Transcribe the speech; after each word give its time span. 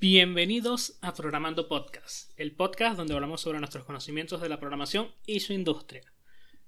Bienvenidos 0.00 0.98
a 1.02 1.12
Programando 1.12 1.68
Podcast, 1.68 2.32
el 2.40 2.52
podcast 2.52 2.96
donde 2.96 3.12
hablamos 3.12 3.42
sobre 3.42 3.58
nuestros 3.58 3.84
conocimientos 3.84 4.40
de 4.40 4.48
la 4.48 4.58
programación 4.58 5.12
y 5.26 5.40
su 5.40 5.52
industria. 5.52 6.00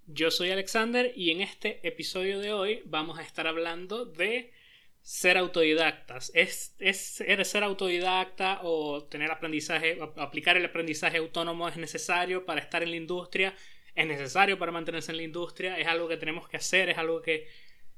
Yo 0.06 0.30
soy 0.30 0.50
Alexander 0.50 1.10
y 1.16 1.30
en 1.30 1.40
este 1.40 1.80
episodio 1.88 2.40
de 2.40 2.53
hoy 2.53 2.82
vamos 2.84 3.18
a 3.18 3.22
estar 3.22 3.46
hablando 3.46 4.04
de 4.04 4.53
ser 5.00 5.38
autodidactas. 5.38 6.30
¿Es, 6.34 6.74
ser 6.76 7.64
autodidacta 7.64 8.60
o 8.64 9.04
tener 9.04 9.30
aprendizaje, 9.30 9.99
aplicar 10.19 10.59
el 10.59 10.67
aprendizaje 10.67 11.17
autónomo 11.17 11.71
es 11.71 11.79
necesario 11.79 12.45
para 12.45 12.61
estar 12.61 12.83
en 12.83 12.91
la 12.91 12.96
industria? 12.96 13.57
¿Es 13.95 14.07
necesario 14.07 14.59
para 14.59 14.73
mantenerse 14.73 15.11
en 15.11 15.17
la 15.17 15.23
industria? 15.23 15.79
¿Es 15.79 15.87
algo 15.87 16.07
que 16.07 16.19
tenemos 16.19 16.51
que 16.51 16.59
hacer? 16.59 16.91
¿Es 16.91 16.99
algo 16.99 17.23
que, 17.23 17.49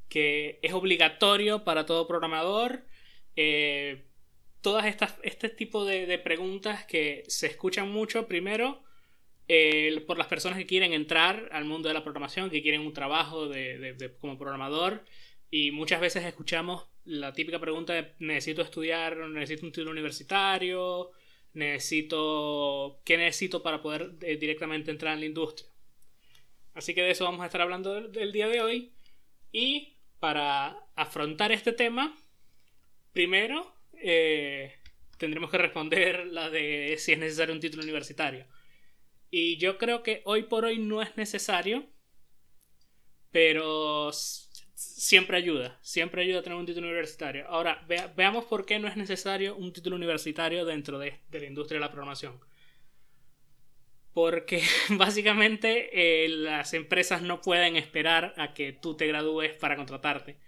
es 0.08 0.72
obligatorio 0.72 1.64
para 1.64 1.86
todo 1.86 2.06
programador? 2.06 2.84
Eh, 3.34 4.04
todas 4.64 4.86
estas, 4.86 5.14
este 5.22 5.50
tipo 5.50 5.84
de, 5.84 6.18
preguntas 6.18 6.86
que 6.86 7.22
se 7.28 7.48
escuchan 7.48 7.92
mucho, 7.92 8.26
primero, 8.26 8.82
por 10.06 10.16
las 10.16 10.26
personas 10.26 10.56
que 10.56 10.64
quieren 10.64 10.94
entrar 10.94 11.50
al 11.52 11.66
mundo 11.66 11.88
de 11.88 11.94
la 11.94 12.02
programación, 12.02 12.48
que 12.48 12.62
quieren 12.62 12.80
un 12.80 12.94
trabajo 12.94 13.46
de, 13.46 14.16
como 14.18 14.38
programador, 14.38 15.04
y 15.50 15.70
muchas 15.70 16.00
veces 16.00 16.24
escuchamos 16.24 16.86
la 17.04 17.34
típica 17.34 17.60
pregunta 17.60 17.92
de 17.92 18.14
necesito 18.20 18.62
estudiar, 18.62 19.18
necesito 19.18 19.66
un 19.66 19.72
título 19.72 19.90
universitario, 19.90 21.10
necesito... 21.52 23.02
¿Qué 23.04 23.18
necesito 23.18 23.62
para 23.62 23.82
poder 23.82 24.14
eh, 24.22 24.38
directamente 24.38 24.90
entrar 24.90 25.12
en 25.12 25.20
la 25.20 25.26
industria? 25.26 25.68
Así 26.72 26.94
que 26.94 27.02
de 27.02 27.10
eso 27.10 27.24
vamos 27.24 27.42
a 27.42 27.46
estar 27.46 27.60
hablando 27.60 27.98
el 27.98 28.32
día 28.32 28.48
de 28.48 28.62
hoy. 28.62 28.92
Y 29.52 29.98
para 30.20 30.86
afrontar 30.96 31.52
este 31.52 31.72
tema, 31.72 32.16
primero 33.12 33.73
eh, 34.04 34.74
tendremos 35.16 35.50
que 35.50 35.58
responder 35.58 36.26
la 36.26 36.50
de 36.50 36.96
si 36.98 37.12
es 37.12 37.18
necesario 37.18 37.54
un 37.54 37.60
título 37.60 37.82
universitario. 37.82 38.46
Y 39.30 39.56
yo 39.56 39.78
creo 39.78 40.02
que 40.02 40.22
hoy 40.26 40.44
por 40.44 40.64
hoy 40.64 40.78
no 40.78 41.02
es 41.02 41.16
necesario, 41.16 41.88
pero 43.30 44.12
siempre 44.74 45.38
ayuda, 45.38 45.78
siempre 45.82 46.22
ayuda 46.22 46.40
a 46.40 46.42
tener 46.42 46.58
un 46.58 46.66
título 46.66 46.86
universitario. 46.86 47.46
Ahora, 47.48 47.84
veamos 48.14 48.44
por 48.44 48.66
qué 48.66 48.78
no 48.78 48.86
es 48.86 48.96
necesario 48.96 49.56
un 49.56 49.72
título 49.72 49.96
universitario 49.96 50.64
dentro 50.64 50.98
de, 50.98 51.20
la 51.32 51.44
industria 51.44 51.80
de 51.80 51.86
la 51.86 51.90
programación. 51.90 52.38
Porque 54.12 54.62
básicamente 54.90 56.24
eh, 56.24 56.28
las 56.28 56.74
empresas 56.74 57.22
no 57.22 57.40
pueden 57.40 57.76
esperar 57.76 58.34
a 58.36 58.54
que 58.54 58.72
tú 58.72 58.96
te 58.96 59.06
gradúes 59.06 59.54
para 59.54 59.76
contratarte. 59.76 60.38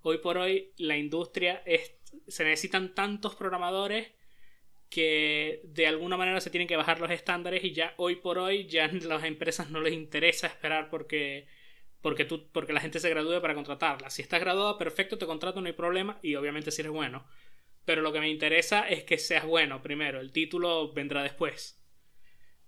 Hoy 0.00 0.18
por 0.18 0.38
hoy 0.38 0.72
la 0.78 0.96
industria 0.96 1.62
es 1.64 2.01
se 2.28 2.44
necesitan 2.44 2.94
tantos 2.94 3.34
programadores 3.34 4.12
que 4.88 5.62
de 5.64 5.86
alguna 5.86 6.18
manera 6.18 6.40
se 6.40 6.50
tienen 6.50 6.68
que 6.68 6.76
bajar 6.76 7.00
los 7.00 7.10
estándares 7.10 7.64
y 7.64 7.72
ya 7.72 7.94
hoy 7.96 8.16
por 8.16 8.38
hoy 8.38 8.66
ya 8.66 8.88
las 8.92 9.24
empresas 9.24 9.70
no 9.70 9.80
les 9.80 9.94
interesa 9.94 10.46
esperar 10.46 10.90
porque 10.90 11.46
porque 12.02 12.24
tú 12.24 12.50
porque 12.52 12.72
la 12.72 12.80
gente 12.80 13.00
se 13.00 13.08
gradúe 13.08 13.40
para 13.40 13.54
contratarla. 13.54 14.10
Si 14.10 14.22
estás 14.22 14.40
graduado, 14.40 14.76
perfecto, 14.76 15.16
te 15.16 15.26
contrato, 15.26 15.60
no 15.60 15.66
hay 15.66 15.72
problema 15.72 16.18
y 16.22 16.34
obviamente 16.34 16.70
si 16.70 16.82
eres 16.82 16.92
bueno. 16.92 17.26
Pero 17.84 18.02
lo 18.02 18.12
que 18.12 18.20
me 18.20 18.28
interesa 18.28 18.88
es 18.88 19.04
que 19.04 19.18
seas 19.18 19.46
bueno 19.46 19.82
primero, 19.82 20.20
el 20.20 20.30
título 20.32 20.92
vendrá 20.92 21.22
después. 21.22 21.82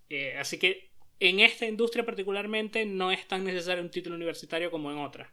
Eh, 0.08 0.36
así 0.38 0.58
que 0.58 0.92
en 1.20 1.40
esta 1.40 1.66
industria 1.66 2.04
particularmente 2.04 2.86
no 2.86 3.10
es 3.10 3.26
tan 3.28 3.44
necesario 3.44 3.82
un 3.82 3.90
título 3.90 4.16
universitario 4.16 4.70
como 4.70 4.90
en 4.90 4.98
otras. 4.98 5.30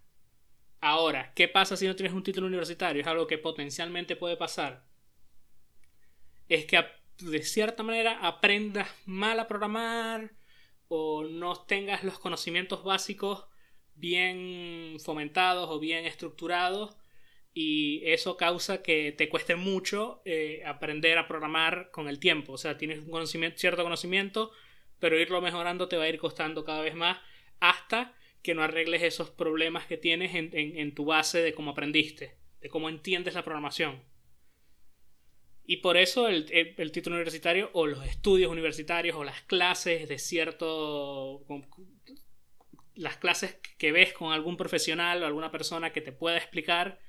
Ahora, 0.81 1.31
¿qué 1.35 1.47
pasa 1.47 1.77
si 1.77 1.87
no 1.87 1.95
tienes 1.95 2.13
un 2.13 2.23
título 2.23 2.47
universitario? 2.47 3.01
Es 3.01 3.07
algo 3.07 3.27
que 3.27 3.37
potencialmente 3.37 4.15
puede 4.15 4.35
pasar. 4.35 4.83
Es 6.49 6.65
que 6.65 6.83
de 7.19 7.43
cierta 7.43 7.83
manera 7.83 8.19
aprendas 8.25 8.89
mal 9.05 9.39
a 9.39 9.47
programar 9.47 10.31
o 10.87 11.23
no 11.23 11.55
tengas 11.65 12.03
los 12.03 12.19
conocimientos 12.19 12.83
básicos 12.83 13.45
bien 13.93 14.97
fomentados 14.99 15.69
o 15.69 15.79
bien 15.79 16.05
estructurados 16.05 16.97
y 17.53 18.01
eso 18.05 18.35
causa 18.35 18.81
que 18.81 19.11
te 19.11 19.29
cueste 19.29 19.55
mucho 19.55 20.21
eh, 20.25 20.63
aprender 20.65 21.17
a 21.19 21.27
programar 21.27 21.91
con 21.91 22.07
el 22.09 22.19
tiempo. 22.19 22.53
O 22.53 22.57
sea, 22.57 22.77
tienes 22.77 22.99
un 22.99 23.11
conocimiento, 23.11 23.59
cierto 23.59 23.83
conocimiento, 23.83 24.51
pero 24.99 25.19
irlo 25.19 25.41
mejorando 25.41 25.87
te 25.87 25.97
va 25.97 26.05
a 26.05 26.09
ir 26.09 26.17
costando 26.17 26.63
cada 26.65 26.81
vez 26.81 26.95
más 26.95 27.19
hasta 27.59 28.15
que 28.41 28.55
no 28.55 28.63
arregles 28.63 29.03
esos 29.03 29.29
problemas 29.29 29.85
que 29.85 29.97
tienes 29.97 30.31
en, 30.33 30.95
tu 30.95 31.05
base 31.05 31.41
de 31.41 31.53
cómo 31.53 31.71
aprendiste, 31.71 32.35
de 32.61 32.69
cómo 32.69 32.89
entiendes 32.89 33.33
la 33.33 33.43
programación. 33.43 34.01
Y 35.65 35.77
por 35.77 35.95
eso 35.95 36.27
el, 36.27 36.45
título 36.91 37.15
universitario 37.15 37.69
o 37.73 37.85
los 37.85 38.05
estudios 38.05 38.51
universitarios 38.51 39.15
o 39.15 39.23
las 39.23 39.41
clases 39.41 40.09
de 40.09 40.17
cierto... 40.17 41.45
las 42.95 43.17
clases 43.17 43.59
que 43.77 43.91
ves 43.91 44.13
con 44.13 44.33
algún 44.33 44.57
profesional 44.57 45.21
o 45.21 45.25
alguna 45.25 45.51
persona 45.51 45.93
que 45.93 46.01
te 46.01 46.11
pueda 46.11 46.37
explicar 46.37 46.99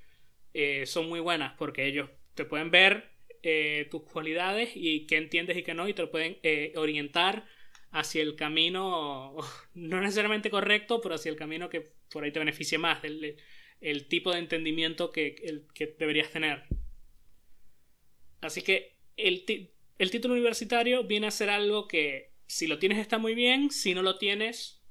eh, 0.54 0.84
son 0.87 1.09
muy 1.09 1.21
buenas 1.21 1.54
porque 1.56 1.87
ellos 1.87 2.10
te 2.34 2.44
pueden 2.44 2.71
ver 2.71 3.10
eh, 3.42 3.88
tus 3.91 4.03
cualidades 4.03 4.71
y 4.75 5.06
qué 5.06 5.16
entiendes 5.16 5.56
y 5.56 5.62
qué 5.62 5.75
no 5.75 5.88
y 5.88 5.94
te 5.94 6.06
pueden 6.06 6.38
eh, 6.42 6.72
orientar 6.76 7.44
hacia 7.92 8.22
el 8.22 8.34
camino, 8.34 9.36
no 9.75 10.00
necesariamente 10.00 10.50
correcto, 10.50 11.00
pero 11.00 11.14
hacia 11.14 11.30
el 11.30 11.36
camino 11.36 11.69
que 11.69 11.92
por 12.10 12.25
ahí 12.25 12.32
te 12.32 12.41
beneficie 12.41 12.78
más, 12.78 13.04
el, 13.04 14.08
tipo 14.08 14.32
de 14.32 14.38
entendimiento 14.38 15.10
que, 15.10 15.62
que, 15.75 15.94
deberías 15.98 16.30
tener. 16.30 16.64
Así 18.41 18.62
que 18.62 18.97
el, 19.16 19.44
título 19.44 20.34
universitario 20.34 21.04
viene 21.04 21.26
a 21.26 21.30
ser 21.30 21.50
algo 21.50 21.86
que 21.86 22.32
si 22.47 22.66
lo 22.66 22.78
tienes 22.78 22.98
está 22.98 23.19
muy 23.19 23.34
bien, 23.34 23.70
si 23.70 23.94
no 23.94 24.03
lo 24.03 24.19
tienes, 24.19 24.82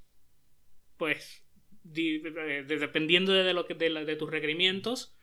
pues 0.96 1.44
dependiendo 1.84 3.32
de, 3.32 3.52
lo 3.54 3.66
que, 3.66 3.74
de, 3.74 4.16
tus 4.16 4.30
requerimientos, 4.30 5.16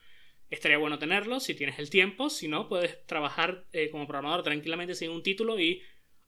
estaría 0.50 0.78
bueno 0.78 1.00
tenerlo 1.00 1.40
si 1.40 1.54
tienes 1.54 1.80
el 1.80 1.90
tiempo, 1.90 2.30
si 2.30 2.48
no, 2.48 2.68
puedes 2.68 3.06
trabajar 3.06 3.66
eh, 3.72 3.90
como 3.90 4.08
programador 4.08 4.44
tranquilamente 4.44 4.96
sin 4.96 5.12
un 5.12 5.24
título 5.24 5.60
y 5.60 5.82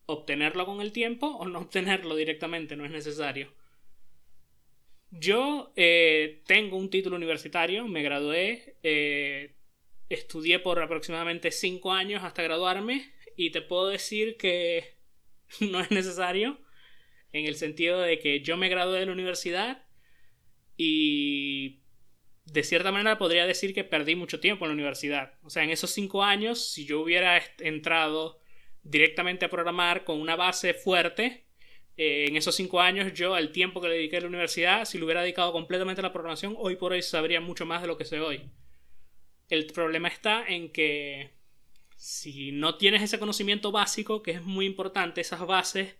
obtenerlo 0.05 0.65
con 0.65 0.81
el 0.81 0.91
tiempo 0.91 1.27
o 1.27 1.47
no 1.47 1.59
obtenerlo 1.61 2.15
directamente, 2.15 2.75
no 2.75 2.85
es 2.85 2.91
necesario. 2.91 3.53
Yo 5.11 5.73
eh, 5.75 6.41
tengo 6.45 6.77
un 6.77 6.89
título 6.89 7.17
universitario, 7.17 7.85
me 7.85 8.01
gradué, 8.01 8.77
eh, 8.81 9.55
estudié 10.07 10.59
por 10.59 10.81
aproximadamente 10.81 11.51
5 11.51 11.91
años 11.91 12.23
hasta 12.23 12.43
graduarme 12.43 13.11
y 13.35 13.51
te 13.51 13.61
puedo 13.61 13.87
decir 13.87 14.37
que 14.37 14.95
no 15.59 15.81
es 15.81 15.91
necesario 15.91 16.59
en 17.33 17.45
el 17.45 17.55
sentido 17.55 17.99
de 18.01 18.19
que 18.19 18.41
yo 18.41 18.57
me 18.57 18.69
gradué 18.69 18.99
de 18.99 19.05
la 19.05 19.11
universidad 19.11 19.83
y 20.77 21.81
de 22.45 22.63
cierta 22.63 22.91
manera 22.91 23.17
podría 23.17 23.45
decir 23.45 23.73
que 23.73 23.83
perdí 23.83 24.15
mucho 24.15 24.39
tiempo 24.39 24.65
en 24.65 24.69
la 24.69 24.73
universidad. 24.73 25.33
O 25.43 25.49
sea, 25.49 25.63
en 25.63 25.69
esos 25.69 25.91
5 25.91 26.23
años, 26.23 26.71
si 26.71 26.85
yo 26.85 27.01
hubiera 27.01 27.41
entrado 27.59 28.40
directamente 28.83 29.45
a 29.45 29.49
programar 29.49 30.03
con 30.03 30.19
una 30.19 30.35
base 30.35 30.73
fuerte. 30.73 31.45
Eh, 31.97 32.25
en 32.27 32.37
esos 32.37 32.55
cinco 32.55 32.79
años, 32.79 33.13
yo, 33.13 33.35
al 33.35 33.51
tiempo 33.51 33.81
que 33.81 33.89
le 33.89 33.95
dediqué 33.95 34.17
a 34.17 34.21
la 34.21 34.27
universidad, 34.27 34.85
si 34.85 34.97
lo 34.97 35.05
hubiera 35.05 35.21
dedicado 35.21 35.51
completamente 35.51 36.01
a 36.01 36.03
la 36.03 36.13
programación, 36.13 36.55
hoy 36.57 36.75
por 36.75 36.93
hoy 36.93 37.01
sabría 37.01 37.41
mucho 37.41 37.65
más 37.65 37.81
de 37.81 37.87
lo 37.87 37.97
que 37.97 38.05
sé 38.05 38.19
hoy. 38.19 38.49
El 39.49 39.67
problema 39.67 40.07
está 40.07 40.45
en 40.47 40.71
que 40.71 41.31
si 41.97 42.51
no 42.51 42.77
tienes 42.77 43.03
ese 43.03 43.19
conocimiento 43.19 43.71
básico, 43.71 44.23
que 44.23 44.31
es 44.31 44.41
muy 44.41 44.65
importante, 44.65 45.21
esas 45.21 45.45
bases 45.45 45.95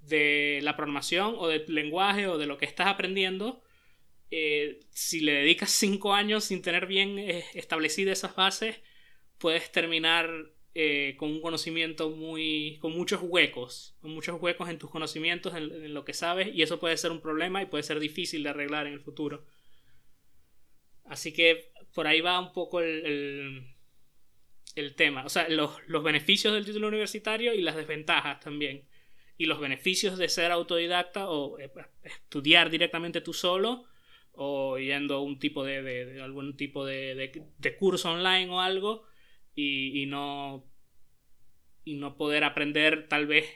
de 0.00 0.60
la 0.62 0.76
programación 0.76 1.34
o 1.38 1.48
del 1.48 1.64
lenguaje 1.68 2.28
o 2.28 2.38
de 2.38 2.46
lo 2.46 2.58
que 2.58 2.66
estás 2.66 2.86
aprendiendo, 2.86 3.62
eh, 4.30 4.80
si 4.90 5.20
le 5.20 5.32
dedicas 5.32 5.70
cinco 5.70 6.14
años 6.14 6.44
sin 6.44 6.62
tener 6.62 6.86
bien 6.86 7.18
eh, 7.18 7.44
establecidas 7.54 8.18
esas 8.18 8.36
bases, 8.36 8.76
puedes 9.38 9.72
terminar 9.72 10.30
eh, 10.76 11.14
con 11.18 11.30
un 11.30 11.40
conocimiento 11.40 12.10
muy. 12.10 12.78
con 12.80 12.92
muchos 12.92 13.20
huecos, 13.22 13.96
con 14.00 14.12
muchos 14.12 14.40
huecos 14.40 14.68
en 14.68 14.78
tus 14.78 14.90
conocimientos, 14.90 15.54
en, 15.54 15.94
lo 15.94 16.04
que 16.04 16.14
sabes, 16.14 16.54
y 16.54 16.62
eso 16.62 16.80
puede 16.80 16.96
ser 16.96 17.12
un 17.12 17.20
problema 17.20 17.62
y 17.62 17.66
puede 17.66 17.84
ser 17.84 18.00
difícil 18.00 18.42
de 18.42 18.50
arreglar 18.50 18.86
en 18.86 18.94
el 18.94 19.00
futuro. 19.00 19.46
Así 21.04 21.32
que 21.32 21.70
por 21.94 22.06
ahí 22.06 22.20
va 22.20 22.40
un 22.40 22.52
poco 22.52 22.80
el, 22.80 23.66
el, 24.74 24.94
tema. 24.96 25.24
O 25.24 25.28
sea, 25.28 25.48
los, 25.48 25.70
los 25.86 26.02
beneficios 26.02 26.52
del 26.54 26.64
título 26.64 26.88
universitario 26.88 27.54
y 27.54 27.60
las 27.60 27.76
desventajas 27.76 28.40
también. 28.40 28.88
Y 29.36 29.46
los 29.46 29.60
beneficios 29.60 30.18
de 30.18 30.28
ser 30.28 30.50
autodidacta 30.50 31.28
o 31.28 31.58
eh, 31.58 31.70
estudiar 32.02 32.70
directamente 32.70 33.20
tú 33.20 33.32
solo 33.32 33.84
o 34.32 34.78
yendo 34.78 35.14
a 35.16 35.22
un 35.22 35.38
tipo 35.38 35.64
de, 35.64 35.82
de 35.82 36.22
algún 36.22 36.56
tipo 36.56 36.84
de, 36.84 37.44
de, 37.58 37.76
curso 37.76 38.10
online 38.10 38.50
o 38.50 38.60
algo 38.60 39.06
y, 39.54 40.06
no 40.06 40.64
y 41.84 41.94
no 41.94 42.16
poder 42.16 42.44
aprender 42.44 43.08
tal 43.08 43.26
vez 43.26 43.46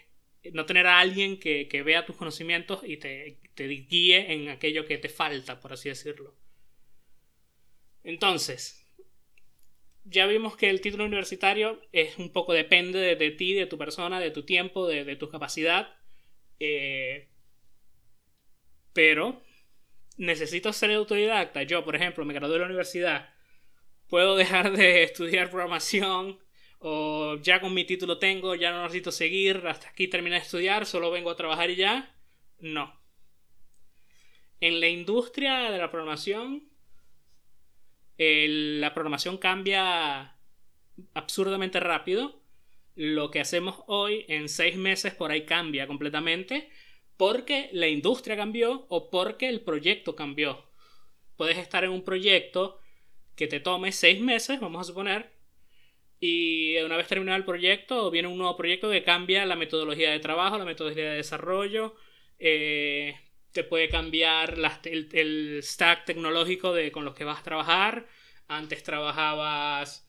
no 0.52 0.66
tener 0.66 0.86
a 0.86 1.00
alguien 1.00 1.38
que, 1.38 1.82
vea 1.84 2.06
tus 2.06 2.16
conocimientos 2.16 2.80
y 2.84 2.96
te, 2.96 3.38
te, 3.54 3.66
guíe 3.66 4.32
en 4.32 4.48
aquello 4.48 4.86
que 4.86 4.98
te 4.98 5.08
falta, 5.08 5.60
por 5.60 5.72
así 5.72 5.88
decirlo. 5.88 6.34
Entonces, 8.04 8.86
ya 10.04 10.26
vimos 10.26 10.56
que 10.56 10.70
el 10.70 10.80
título 10.80 11.04
universitario 11.04 11.80
es 11.92 12.16
un 12.18 12.32
poco 12.32 12.52
depende 12.52 13.16
de, 13.16 13.30
ti, 13.32 13.54
de 13.54 13.66
tu 13.66 13.76
persona, 13.76 14.20
de 14.20 14.30
tu 14.30 14.44
tiempo, 14.44 14.86
de, 14.86 15.16
tu 15.16 15.28
capacidad. 15.28 15.94
Eh, 16.60 17.28
pero 18.92 19.42
necesito 20.16 20.72
ser 20.72 20.92
autodidacta. 20.92 21.62
Yo, 21.64 21.84
por 21.84 21.94
ejemplo, 21.94 22.24
me 22.24 22.34
gradué 22.34 22.54
de 22.54 22.60
la 22.60 22.66
universidad. 22.66 23.34
Puedo 24.08 24.36
dejar 24.36 24.76
de 24.76 25.02
estudiar 25.02 25.50
programación 25.50 26.38
o 26.78 27.36
ya 27.42 27.60
con 27.60 27.74
mi 27.74 27.84
título 27.84 28.18
tengo, 28.18 28.54
ya 28.54 28.70
no 28.70 28.82
necesito 28.82 29.12
seguir, 29.12 29.66
hasta 29.66 29.88
aquí 29.88 30.08
terminé 30.08 30.36
de 30.36 30.42
estudiar, 30.42 30.86
solo 30.86 31.10
vengo 31.10 31.30
a 31.30 31.36
trabajar 31.36 31.70
y 31.70 31.76
ya. 31.76 32.14
No. 32.60 32.98
En 34.60 34.80
la 34.80 34.88
industria 34.88 35.70
de 35.70 35.78
la 35.78 35.90
programación, 35.90 36.68
la 38.16 38.94
programación 38.94 39.36
cambia 39.36 40.36
absurdamente 41.14 41.78
rápido. 41.78 42.40
Lo 42.94 43.30
que 43.30 43.40
hacemos 43.40 43.84
hoy 43.86 44.24
en 44.28 44.48
seis 44.48 44.76
meses 44.76 45.14
por 45.14 45.30
ahí 45.30 45.44
cambia 45.44 45.86
completamente 45.86 46.70
porque 47.16 47.68
la 47.72 47.88
industria 47.88 48.36
cambió 48.36 48.86
o 48.88 49.10
porque 49.10 49.48
el 49.48 49.60
proyecto 49.60 50.16
cambió. 50.16 50.64
Puedes 51.36 51.58
estar 51.58 51.84
en 51.84 51.90
un 51.90 52.04
proyecto 52.04 52.80
que 53.38 53.46
te 53.46 53.60
tome 53.60 53.92
seis 53.92 54.20
meses, 54.20 54.58
vamos 54.60 54.80
a 54.82 54.84
suponer, 54.84 55.30
y 56.18 56.76
una 56.78 56.96
vez 56.96 57.06
terminado 57.06 57.38
el 57.38 57.44
proyecto, 57.44 58.10
viene 58.10 58.26
un 58.26 58.36
nuevo 58.36 58.56
proyecto 58.56 58.90
que 58.90 59.04
cambia 59.04 59.46
la 59.46 59.54
metodología 59.54 60.10
de 60.10 60.18
trabajo, 60.18 60.58
la 60.58 60.64
metodología 60.64 61.10
de 61.10 61.16
desarrollo, 61.18 61.94
eh, 62.40 63.14
te 63.52 63.62
puede 63.62 63.88
cambiar 63.88 64.56
el, 64.84 65.60
stack 65.62 66.04
tecnológico 66.04 66.74
de, 66.74 66.90
con 66.90 67.04
los 67.04 67.14
que 67.14 67.24
vas 67.24 67.38
a 67.38 67.44
trabajar. 67.44 68.08
Antes 68.48 68.82
trabajabas 68.82 70.08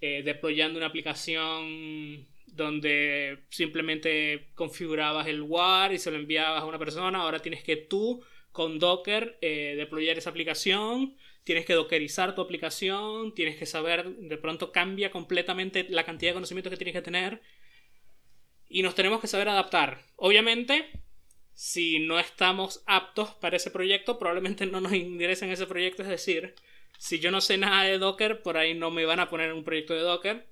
eh, 0.00 0.22
deployando 0.24 0.78
una 0.78 0.86
aplicación 0.86 2.26
donde 2.46 3.44
simplemente 3.50 4.50
configurabas 4.54 5.26
el 5.26 5.42
WAR 5.42 5.92
y 5.92 5.98
se 5.98 6.10
lo 6.10 6.16
enviabas 6.16 6.62
a 6.62 6.66
una 6.66 6.78
persona. 6.78 7.20
Ahora 7.20 7.40
tienes 7.40 7.62
que 7.62 7.76
tú 7.76 8.24
con 8.50 8.78
Docker 8.78 9.38
eh, 9.42 9.74
deployar 9.76 10.16
esa 10.16 10.30
aplicación 10.30 11.16
tienes 11.44 11.66
que 11.66 11.74
dockerizar 11.74 12.34
tu 12.34 12.40
aplicación, 12.40 13.34
tienes 13.34 13.56
que 13.56 13.66
saber, 13.66 14.08
de 14.08 14.36
pronto 14.36 14.72
cambia 14.72 15.10
completamente 15.10 15.86
la 15.88 16.04
cantidad 16.04 16.30
de 16.30 16.34
conocimientos 16.34 16.70
que 16.70 16.76
tienes 16.76 16.94
que 16.94 17.02
tener 17.02 17.42
y 18.68 18.82
nos 18.82 18.94
tenemos 18.94 19.20
que 19.20 19.26
saber 19.26 19.48
adaptar. 19.48 20.02
Obviamente, 20.16 20.90
si 21.52 21.98
no 21.98 22.18
estamos 22.18 22.82
aptos 22.86 23.30
para 23.34 23.56
ese 23.56 23.70
proyecto, 23.70 24.18
probablemente 24.18 24.66
no 24.66 24.80
nos 24.80 24.92
ingresen 24.92 25.48
en 25.48 25.54
ese 25.54 25.66
proyecto, 25.66 26.02
es 26.02 26.08
decir, 26.08 26.54
si 26.98 27.18
yo 27.18 27.30
no 27.30 27.40
sé 27.40 27.58
nada 27.58 27.82
de 27.82 27.98
Docker, 27.98 28.42
por 28.42 28.56
ahí 28.56 28.74
no 28.74 28.90
me 28.90 29.04
van 29.04 29.20
a 29.20 29.28
poner 29.28 29.52
un 29.52 29.64
proyecto 29.64 29.92
de 29.94 30.02
Docker. 30.02 30.46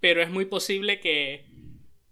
Pero 0.00 0.22
es 0.22 0.30
muy 0.30 0.44
posible 0.44 1.00
que 1.00 1.44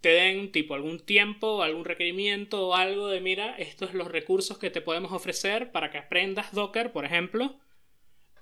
te 0.07 0.13
den 0.13 0.53
tipo 0.53 0.77
algún 0.77 1.01
tiempo, 1.01 1.65
algún 1.65 1.85
requerimiento 1.85 2.69
o 2.69 2.75
algo 2.77 3.09
de 3.09 3.21
mira, 3.21 3.57
estos 3.59 3.89
son 3.89 3.99
los 3.99 4.09
recursos 4.09 4.57
que 4.57 4.71
te 4.71 4.81
podemos 4.81 5.11
ofrecer 5.11 5.73
para 5.73 5.91
que 5.91 5.99
aprendas 5.99 6.53
Docker, 6.53 6.93
por 6.93 7.05
ejemplo. 7.05 7.59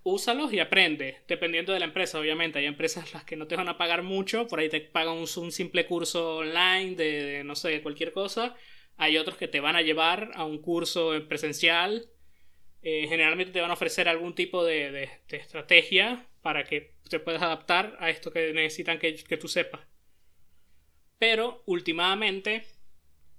Úsalos 0.02 0.52
y 0.52 0.60
aprende, 0.60 1.22
dependiendo 1.26 1.72
de 1.72 1.78
la 1.78 1.86
empresa, 1.86 2.20
obviamente. 2.20 2.58
Hay 2.58 2.66
empresas 2.66 3.14
las 3.14 3.24
que 3.24 3.36
no 3.36 3.46
te 3.46 3.56
van 3.56 3.70
a 3.70 3.78
pagar 3.78 4.02
mucho, 4.02 4.46
por 4.46 4.60
ahí 4.60 4.68
te 4.68 4.82
pagan 4.82 5.16
un, 5.16 5.26
simple 5.26 5.86
curso 5.86 6.36
online 6.36 6.96
de, 6.96 7.42
no 7.44 7.56
sé, 7.56 7.80
cualquier 7.80 8.12
cosa. 8.12 8.54
Hay 8.98 9.16
otros 9.16 9.38
que 9.38 9.48
te 9.48 9.60
van 9.60 9.74
a 9.74 9.80
llevar 9.80 10.32
a 10.34 10.44
un 10.44 10.58
curso 10.58 11.12
presencial. 11.30 12.10
Eh, 12.82 13.06
generalmente 13.08 13.54
te 13.54 13.62
van 13.62 13.70
a 13.70 13.72
ofrecer 13.72 14.06
algún 14.06 14.34
tipo 14.34 14.62
de, 14.66 15.08
estrategia 15.30 16.28
para 16.42 16.64
que 16.64 16.92
te 17.08 17.20
puedas 17.20 17.40
adaptar 17.40 17.96
a 18.00 18.10
esto 18.10 18.30
que 18.30 18.52
necesitan 18.52 18.98
que, 18.98 19.14
que 19.14 19.38
tú 19.38 19.48
sepas. 19.48 19.93
Pero 21.18 21.62
últimamente 21.66 22.64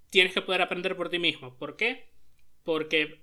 tienes 0.10 0.34
que 0.34 0.42
poder 0.42 0.62
aprender 0.62 0.96
por 0.96 1.10
ti 1.10 1.20
mismo. 1.20 1.58
¿Por 1.58 1.76
qué? 1.76 2.10
Porque 2.64 3.22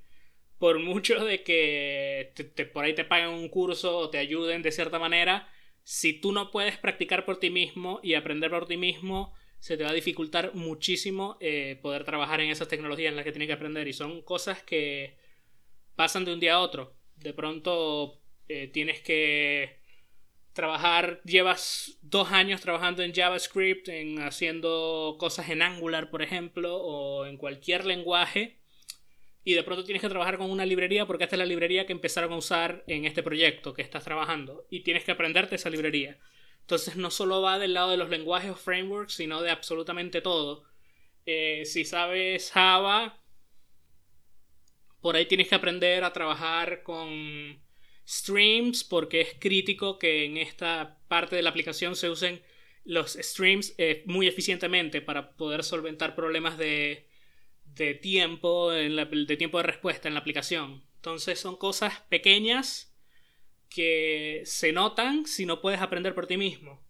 por 0.59 0.79
mucho 0.79 1.25
de 1.25 1.43
que 1.43 2.33
te, 2.35 2.67
por 2.67 2.85
ahí 2.85 2.95
te 2.95 3.05
paguen 3.05 3.31
un 3.31 3.49
curso 3.49 3.97
o 3.99 4.11
te 4.11 4.19
ayuden 4.19 4.63
de 4.63 4.71
cierta 4.71 4.99
manera, 4.99 5.49
si 5.83 6.13
tú 6.13 6.33
no 6.33 6.51
puedes 6.51 6.79
practicar 6.79 7.25
por 7.25 7.41
ti 7.41 7.51
mismo 7.51 7.99
y 8.03 8.15
aprender 8.15 8.51
por 8.51 8.69
ti 8.69 8.77
mismo, 8.77 9.35
se 9.59 9.77
te 9.77 9.85
va 9.85 9.91
a 9.91 9.95
dificultar 9.95 10.55
muchísimo 10.55 11.37
eh, 11.41 11.79
poder 11.83 12.05
trabajar 12.05 12.41
en 12.41 12.51
esas 12.51 12.69
tecnologías 12.69 13.11
en 13.11 13.17
las 13.17 13.25
que 13.25 13.33
tienes 13.33 13.49
que 13.49 13.55
aprender. 13.55 13.89
Y 13.89 13.93
son 13.93 14.23
cosas 14.23 14.63
que 14.63 15.17
pasan 15.97 16.25
de 16.25 16.33
un 16.33 16.41
día 16.41 16.55
a 16.55 16.61
otro. 16.61 16.97
De 17.17 17.35
pronto 17.35 18.21
eh, 18.49 18.69
tienes 18.69 19.01
que 19.01 19.82
trabajar, 20.53 21.21
llevas 21.25 21.99
dos 22.03 22.31
años 22.33 22.61
trabajando 22.61 23.03
en 23.03 23.15
JavaScript, 23.15 23.89
en 23.89 24.23
haciendo 24.23 25.17
cosas 25.19 25.49
en 25.49 25.63
Angular, 25.63 26.11
por 26.11 26.23
ejemplo, 26.23 26.77
o 26.77 27.27
en 27.27 27.37
cualquier 27.37 27.85
lenguaje, 27.85 28.59
y 29.45 29.55
de 29.55 29.63
pronto 29.63 29.85
tienes 29.85 30.03
que 30.03 30.09
trabajar 30.09 30.39
con 30.39 30.51
una 30.51 30.67
librería 30.67 31.07
porque 31.07 31.25
esta 31.25 31.37
es 31.37 31.41
la 31.41 31.47
librería 31.47 31.87
que 31.87 31.93
empezaron 31.93 32.33
a 32.33 32.37
usar 32.37 32.85
en 32.87 33.07
este 33.07 33.23
proyecto 33.23 33.75
que 33.75 33.83
estás 33.83 34.05
trabajando, 34.05 34.67
y 34.71 34.81
tienes 34.81 35.05
que 35.05 35.13
aprenderte 35.13 35.57
esa 35.57 35.71
librería. 35.71 36.19
Entonces 36.61 36.97
no 36.97 37.11
solo 37.11 37.43
va 37.43 37.59
del 37.59 37.75
lado 37.75 37.91
de 37.91 37.97
los 37.97 38.09
lenguajes 38.09 38.51
o 38.51 38.57
frameworks, 38.57 39.15
sino 39.15 39.43
de 39.43 39.51
absolutamente 39.51 40.21
todo. 40.21 40.65
Eh, 41.27 41.65
si 41.65 41.85
sabes 41.85 42.51
Java, 42.53 43.19
por 45.01 45.17
ahí 45.17 45.27
tienes 45.27 45.49
que 45.49 45.57
aprender 45.57 46.05
a 46.05 46.13
trabajar 46.13 46.83
con 46.85 47.61
streams 48.07 48.85
porque 48.85 49.21
es 49.21 49.35
crítico 49.39 49.99
que 49.99 50.25
en 50.25 50.37
esta 50.37 50.99
parte 51.09 51.37
de 51.37 51.43
la 51.43 51.51
aplicación 51.51 51.97
se 51.97 52.11
usen 52.11 52.43
los 52.85 53.13
streams 53.13 53.75
eh, 53.79 54.03
muy 54.07 54.27
eficientemente 54.27 55.01
para 55.01 55.37
poder 55.37 55.63
solventar 55.63 56.15
problemas 56.15 56.59
de, 56.59 57.07
de 57.65 57.95
tiempo, 57.95 58.71
de 58.71 59.37
tiempo 59.37 59.59
de 59.59 59.65
respuesta 59.65 60.09
en 60.09 60.15
la 60.15 60.21
aplicación. 60.21 60.85
Entonces 60.97 61.39
son 61.39 61.57
cosas 61.57 62.01
pequeñas 62.09 62.95
que 63.69 64.43
se 64.45 64.73
notan 64.73 65.27
si 65.27 65.47
no 65.47 65.61
puedes 65.61 65.81
aprender 65.81 66.15
por 66.15 66.27
ti 66.27 66.37
mismo. 66.37 66.83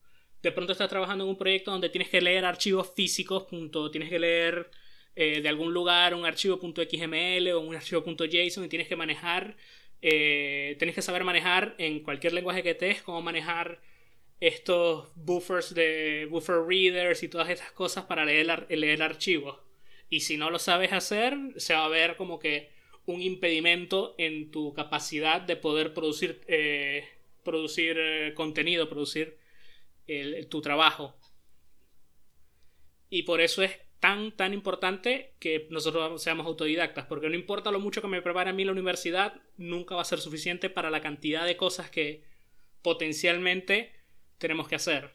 De 0.43 0.51
pronto 0.51 0.73
estás 0.73 0.89
trabajando 0.89 1.25
en 1.25 1.31
un 1.31 1.39
proyecto 1.39 1.71
donde 1.71 1.89
tienes 1.89 2.09
que 2.09 2.21
leer 2.21 2.45
archivos 2.45 2.93
físicos, 2.95 3.45
punto, 3.45 3.91
tienes 3.91 4.11
que 4.11 4.19
leer 4.19 4.71
eh, 5.15 5.41
de 5.41 5.49
algún 5.49 5.73
lugar 5.73 6.15
un 6.15 6.27
archivo 6.27 6.59
.xml 6.59 7.49
o 7.53 7.61
un 7.61 7.77
archivo 7.77 8.03
.json 8.03 8.65
y 8.65 8.69
tienes 8.69 8.89
que 8.89 8.97
manejar 8.97 9.57
eh, 10.03 10.77
tenés 10.81 10.97
que 10.97 11.03
saber 11.03 11.23
manejar 11.23 11.77
en 11.79 12.01
cualquier 12.01 12.33
lenguaje 12.33 12.65
que 12.65 12.71
estés, 12.71 13.03
cómo 13.03 13.23
manejar 13.23 13.81
estos 14.41 15.09
buffers 15.15 15.73
de 15.75 16.27
buffer 16.29 16.65
readers 16.67 17.23
y 17.23 17.29
todas 17.29 17.49
estas 17.49 17.71
cosas 17.71 18.05
para 18.07 18.25
leer, 18.25 18.67
leer 18.69 19.03
archivos. 19.03 19.61
Y 20.11 20.21
si 20.21 20.37
no 20.37 20.51
lo 20.51 20.59
sabes 20.59 20.93
hacer, 20.93 21.39
se 21.57 21.75
va 21.75 21.85
a 21.85 21.89
ver 21.89 22.17
como 22.17 22.41
que 22.41 22.71
un 23.07 23.23
impedimento 23.23 24.17
en 24.19 24.51
tu 24.51 24.75
capacidad 24.75 25.41
de 25.41 25.57
poder 25.57 25.95
producir, 25.95 26.43
eh, 26.49 27.09
producir 27.45 27.97
eh, 27.99 28.35
contenido, 28.35 28.89
producir 28.89 29.39
tu 30.51 30.61
trabajo. 30.61 31.15
Y 33.09 33.23
por 33.23 33.41
eso 33.41 33.63
es 33.63 33.79
tan, 34.03 34.33
tan 34.33 34.53
importante 34.53 35.33
que 35.39 35.69
nosotros 35.71 36.21
seamos 36.21 36.45
autodidactas, 36.45 37.07
porque 37.07 37.29
no 37.29 37.37
importa 37.37 37.71
lo 37.71 37.79
mucho 37.79 38.03
que 38.03 38.09
me 38.09 38.21
prepare 38.21 38.51
a 38.51 38.53
mí 38.53 38.65
la 38.65 38.73
universidad, 38.73 39.41
nunca 39.57 39.95
va 39.95 40.03
a 40.03 40.05
ser 40.05 40.19
suficiente 40.19 40.69
para 40.69 40.91
la 40.91 41.01
cantidad 41.01 41.47
de 41.47 41.57
cosas 41.57 41.89
que 41.89 42.25
potencialmente 42.83 43.93
tenemos 44.39 44.67
que 44.67 44.75
hacer. 44.75 45.13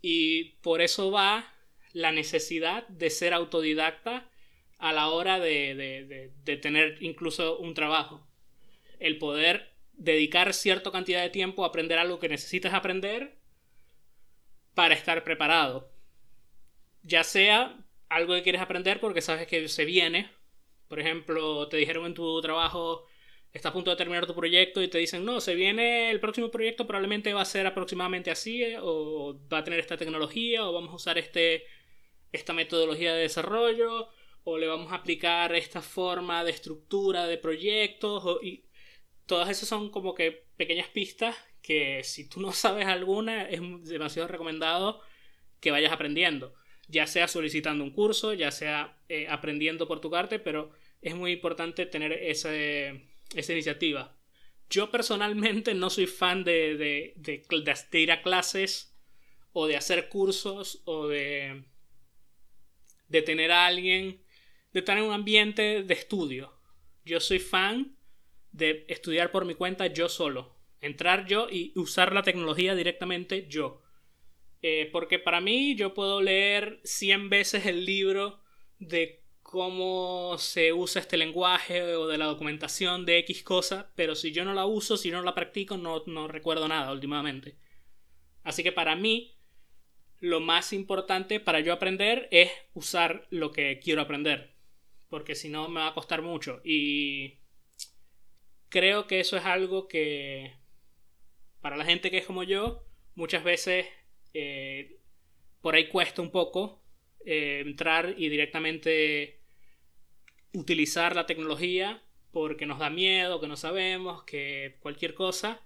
Y 0.00 0.54
por 0.62 0.80
eso 0.80 1.10
va 1.10 1.52
la 1.92 2.10
necesidad 2.10 2.88
de 2.88 3.10
ser 3.10 3.34
autodidacta 3.34 4.30
a 4.78 4.92
la 4.94 5.10
hora 5.10 5.38
de, 5.38 5.74
de, 5.74 6.32
de, 6.42 6.56
tener 6.56 6.96
incluso 7.02 7.58
un 7.58 7.74
trabajo. 7.74 8.26
El 8.98 9.18
poder 9.18 9.74
dedicar 9.92 10.54
cierta 10.54 10.90
cantidad 10.90 11.20
de 11.20 11.28
tiempo 11.28 11.64
a 11.64 11.68
aprender 11.68 11.98
algo 11.98 12.18
que 12.18 12.30
necesitas 12.30 12.72
aprender 12.72 13.36
para 14.72 14.94
estar 14.94 15.22
preparado 15.22 15.93
ya 17.04 17.22
sea 17.22 17.78
algo 18.08 18.34
que 18.34 18.42
quieres 18.42 18.62
aprender 18.62 19.00
porque 19.00 19.20
sabes 19.22 19.46
que 19.46 19.68
se 19.68 19.84
viene. 19.84 20.30
Por 20.88 21.00
ejemplo, 21.00 21.68
te 21.68 21.76
dijeron 21.76 22.06
en 22.06 22.14
tu 22.14 22.40
trabajo, 22.42 23.06
estás 23.52 23.70
a 23.70 23.72
punto 23.72 23.90
de 23.90 23.96
terminar 23.96 24.26
tu 24.26 24.34
proyecto 24.34 24.82
y 24.82 24.88
te 24.88 24.98
dicen, 24.98 25.24
no, 25.24 25.40
se 25.40 25.54
viene 25.54 26.10
el 26.10 26.20
próximo 26.20 26.50
proyecto, 26.50 26.86
probablemente 26.86 27.32
va 27.34 27.42
a 27.42 27.44
ser 27.44 27.66
aproximadamente 27.66 28.30
así, 28.30 28.62
eh, 28.64 28.78
o 28.80 29.38
va 29.52 29.58
a 29.58 29.64
tener 29.64 29.80
esta 29.80 29.96
tecnología, 29.96 30.66
o 30.68 30.72
vamos 30.72 30.92
a 30.92 30.96
usar 30.96 31.18
este, 31.18 31.64
esta 32.32 32.52
metodología 32.52 33.14
de 33.14 33.22
desarrollo, 33.22 34.08
o 34.44 34.58
le 34.58 34.66
vamos 34.66 34.92
a 34.92 34.96
aplicar 34.96 35.54
esta 35.54 35.82
forma 35.82 36.44
de 36.44 36.50
estructura 36.50 37.26
de 37.26 37.38
proyectos, 37.38 38.42
y 38.42 38.64
todas 39.26 39.48
esas 39.50 39.68
son 39.68 39.90
como 39.90 40.14
que 40.14 40.46
pequeñas 40.56 40.88
pistas 40.88 41.36
que 41.62 42.04
si 42.04 42.28
tú 42.28 42.40
no 42.40 42.52
sabes 42.52 42.86
alguna 42.86 43.48
es 43.48 43.60
demasiado 43.84 44.28
recomendado 44.28 45.00
que 45.60 45.70
vayas 45.70 45.92
aprendiendo 45.92 46.54
ya 46.88 47.06
sea 47.06 47.28
solicitando 47.28 47.84
un 47.84 47.90
curso, 47.90 48.34
ya 48.34 48.50
sea 48.50 48.98
eh, 49.08 49.26
aprendiendo 49.28 49.88
por 49.88 50.00
tu 50.00 50.10
parte, 50.10 50.38
pero 50.38 50.70
es 51.00 51.14
muy 51.14 51.32
importante 51.32 51.86
tener 51.86 52.12
esa 52.12 52.50
iniciativa. 53.34 54.16
yo 54.70 54.90
personalmente 54.90 55.74
no 55.74 55.90
soy 55.90 56.06
fan 56.06 56.42
de, 56.44 56.76
de, 56.76 57.14
de, 57.16 58.00
ir 58.00 58.12
a 58.12 58.22
clases 58.22 58.96
o 59.52 59.66
de 59.66 59.76
hacer 59.76 60.08
cursos 60.08 60.82
o 60.84 61.06
de, 61.08 61.64
de 63.08 63.22
tener 63.22 63.52
a 63.52 63.66
alguien, 63.66 64.22
de 64.72 64.80
estar 64.80 64.98
en 64.98 65.04
un 65.04 65.12
ambiente 65.12 65.82
de 65.84 65.94
estudio. 65.94 66.52
Yo 67.04 67.20
soy 67.20 67.38
fan 67.38 67.96
de 68.50 68.84
estudiar 68.88 69.30
por 69.30 69.44
mi 69.44 69.54
cuenta 69.54 69.86
yo 69.86 70.08
solo. 70.08 70.56
Entrar 70.80 71.26
yo 71.26 71.48
y 71.50 71.72
usar 71.76 72.12
la 72.12 72.22
tecnología 72.22 72.74
directamente 72.74 73.46
yo. 73.48 73.83
Eh, 74.66 74.88
porque 74.90 75.18
para 75.18 75.42
mí 75.42 75.74
yo 75.76 75.92
puedo 75.92 76.22
leer 76.22 76.80
100 76.84 77.28
veces 77.28 77.66
el 77.66 77.84
libro 77.84 78.40
de 78.78 79.22
cómo 79.42 80.36
se 80.38 80.72
usa 80.72 81.02
este 81.02 81.18
lenguaje 81.18 81.82
o 81.82 82.06
de 82.06 82.16
la 82.16 82.24
documentación 82.24 83.04
de 83.04 83.18
X 83.18 83.42
cosa, 83.42 83.92
pero 83.94 84.14
si 84.14 84.32
yo 84.32 84.42
no 84.42 84.54
la 84.54 84.64
uso, 84.64 84.96
si 84.96 85.10
no 85.10 85.20
la 85.20 85.34
practico, 85.34 85.76
no, 85.76 86.02
no 86.06 86.28
recuerdo 86.28 86.66
nada 86.66 86.92
últimamente. 86.92 87.58
Así 88.42 88.62
que 88.62 88.72
para 88.72 88.96
mí, 88.96 89.36
lo 90.20 90.40
más 90.40 90.72
importante 90.72 91.40
para 91.40 91.60
yo 91.60 91.70
aprender 91.74 92.26
es 92.30 92.50
usar 92.72 93.26
lo 93.28 93.52
que 93.52 93.80
quiero 93.80 94.00
aprender, 94.00 94.54
porque 95.10 95.34
si 95.34 95.50
no 95.50 95.68
me 95.68 95.80
va 95.80 95.88
a 95.88 95.94
costar 95.94 96.22
mucho. 96.22 96.62
Y 96.64 97.34
creo 98.70 99.06
que 99.06 99.20
eso 99.20 99.36
es 99.36 99.44
algo 99.44 99.88
que, 99.88 100.54
para 101.60 101.76
la 101.76 101.84
gente 101.84 102.10
que 102.10 102.16
es 102.16 102.24
como 102.24 102.44
yo, 102.44 102.86
muchas 103.14 103.44
veces 103.44 103.86
eh, 104.34 104.98
por 105.60 105.74
ahí 105.74 105.88
cuesta 105.88 106.20
un 106.20 106.30
poco 106.30 106.82
eh, 107.24 107.62
entrar 107.64 108.14
y 108.18 108.28
directamente 108.28 109.40
utilizar 110.52 111.16
la 111.16 111.26
tecnología 111.26 112.02
porque 112.32 112.66
nos 112.66 112.80
da 112.80 112.90
miedo, 112.90 113.40
que 113.40 113.48
no 113.48 113.56
sabemos, 113.56 114.24
que 114.24 114.76
cualquier 114.80 115.14
cosa. 115.14 115.62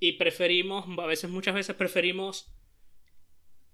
Y 0.00 0.12
preferimos, 0.12 0.86
a 0.98 1.06
veces, 1.06 1.30
muchas 1.30 1.54
veces 1.54 1.76
preferimos 1.76 2.52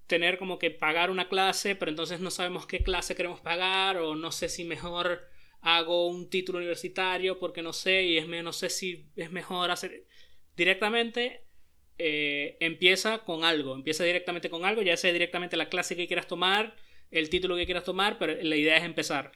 tener 0.07 0.37
como 0.37 0.59
que 0.59 0.71
pagar 0.71 1.11
una 1.11 1.29
clase, 1.29 1.77
pero 1.77 1.91
entonces 1.91 2.21
no 2.21 2.31
sabemos 2.31 2.67
qué 2.67 2.81
clase 2.81 3.15
queremos 3.15 3.41
pagar, 3.41 3.99
o 3.99 4.17
no 4.17 4.33
sé 4.33 4.49
si 4.49 4.65
mejor 4.65 5.29
hago 5.61 6.09
un 6.09 6.29
título 6.29 6.59
universitario 6.59 7.39
porque 7.39 7.63
no 7.63 7.73
sé, 7.73 8.03
y 8.03 8.19
es, 8.19 8.29
no 8.29 8.53
sé 8.53 8.69
si 8.69 9.07
es 9.17 9.31
mejor 9.31 9.71
hacer 9.71 10.05
directamente 10.57 11.44
eh, 11.99 12.57
empieza 12.61 13.19
con 13.19 13.45
algo, 13.45 13.75
empieza 13.75 14.05
directamente 14.05 14.51
con 14.51 14.65
algo, 14.65 14.83
ya 14.83 14.97
sea 14.97 15.13
directamente 15.13 15.57
la 15.57 15.69
clase 15.69 15.97
que 15.97 16.07
quieras 16.07 16.27
tomar, 16.27 16.75
el 17.11 17.29
título 17.31 17.57
que 17.57 17.67
quieras 17.67 17.85
tomar, 17.85 18.19
pero 18.19 18.35
la 18.43 18.57
idea 18.57 18.77
es 18.77 18.85
empezar. 18.85 19.33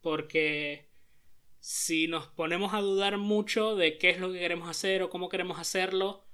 Porque 0.00 0.88
si 1.58 2.06
nos 2.06 2.28
ponemos 2.28 2.74
a 2.74 2.80
dudar 2.80 3.18
mucho 3.18 3.74
de 3.74 3.98
qué 3.98 4.10
es 4.10 4.20
lo 4.20 4.32
que 4.32 4.38
queremos 4.38 4.68
hacer 4.68 5.02
o 5.02 5.10
cómo 5.10 5.28
queremos 5.28 5.58
hacerlo, 5.58 6.24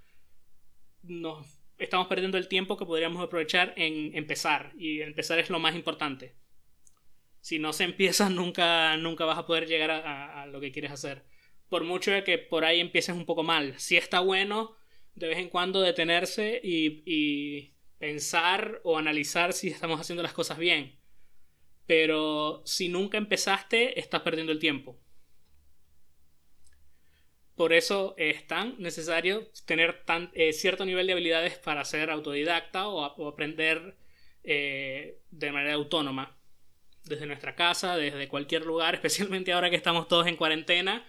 nos 1.02 1.46
estamos 1.78 2.06
perdiendo 2.06 2.36
el 2.36 2.48
tiempo 2.48 2.76
que 2.76 2.84
podríamos 2.84 3.22
aprovechar 3.22 3.72
en 3.76 4.14
empezar. 4.14 4.72
Y 4.76 5.00
empezar 5.00 5.38
es 5.38 5.48
lo 5.48 5.58
más 5.58 5.74
importante. 5.74 6.34
Si 7.40 7.58
no 7.58 7.72
se 7.72 7.84
empieza, 7.84 8.28
nunca, 8.30 8.96
nunca 8.98 9.24
vas 9.24 9.38
a 9.38 9.46
poder 9.46 9.66
llegar 9.66 9.90
a, 9.90 10.42
a 10.42 10.46
lo 10.46 10.60
que 10.60 10.70
quieres 10.70 10.92
hacer. 10.92 11.24
Por 11.70 11.84
mucho 11.84 12.10
de 12.10 12.24
que 12.24 12.36
por 12.36 12.66
ahí 12.66 12.80
empieces 12.80 13.16
un 13.16 13.24
poco 13.24 13.42
mal. 13.42 13.78
Si 13.78 13.96
está 13.96 14.20
bueno, 14.20 14.76
de 15.14 15.28
vez 15.28 15.38
en 15.38 15.48
cuando 15.48 15.80
detenerse 15.80 16.60
y, 16.62 17.70
pensar 17.98 18.80
o 18.82 18.98
analizar 18.98 19.52
si 19.52 19.68
estamos 19.68 20.00
haciendo 20.00 20.24
las 20.24 20.32
cosas 20.32 20.58
bien. 20.58 20.98
Pero 21.86 22.62
si 22.66 22.88
nunca 22.88 23.16
empezaste, 23.16 24.00
estás 24.00 24.22
perdiendo 24.22 24.50
el 24.50 24.58
tiempo. 24.58 24.98
Por 27.54 27.72
eso 27.72 28.16
es 28.18 28.44
tan 28.48 28.74
necesario 28.80 29.48
tener 29.66 30.02
tan, 30.04 30.32
eh, 30.34 30.52
cierto 30.52 30.84
nivel 30.84 31.06
de 31.06 31.12
habilidades 31.12 31.58
para 31.58 31.84
ser 31.84 32.10
autodidacta 32.10 32.88
o, 32.88 33.04
aprender 33.04 33.96
eh, 34.42 35.20
de 35.30 35.52
manera 35.52 35.74
autónoma. 35.74 36.36
Desde 37.04 37.26
nuestra 37.26 37.54
casa, 37.54 37.96
desde 37.96 38.26
cualquier 38.26 38.66
lugar, 38.66 38.94
especialmente 38.96 39.52
ahora 39.52 39.70
que 39.70 39.76
estamos 39.76 40.08
todos 40.08 40.26
en 40.26 40.36
cuarentena. 40.36 41.06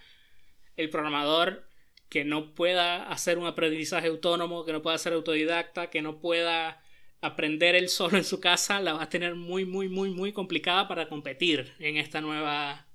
El 0.76 0.90
programador 0.90 1.66
que 2.14 2.24
no 2.24 2.54
pueda 2.54 3.08
hacer 3.08 3.38
un 3.38 3.46
aprendizaje 3.48 4.06
autónomo, 4.06 4.64
que 4.64 4.72
no 4.72 4.82
pueda 4.82 4.96
ser 4.98 5.14
autodidacta, 5.14 5.90
que 5.90 6.00
no 6.00 6.20
pueda 6.20 6.80
aprender 7.20 7.74
él 7.74 7.88
solo 7.88 8.16
en 8.16 8.22
su 8.22 8.38
casa, 8.38 8.80
la 8.80 8.92
va 8.92 9.02
a 9.02 9.08
tener 9.08 9.34
muy, 9.34 9.64
muy, 9.64 9.88
muy, 9.88 10.10
muy 10.10 10.32
complicada 10.32 10.86
para 10.86 11.08
competir 11.08 11.74
en 11.80 11.96
esta 11.96 12.20
nueva, 12.20 12.86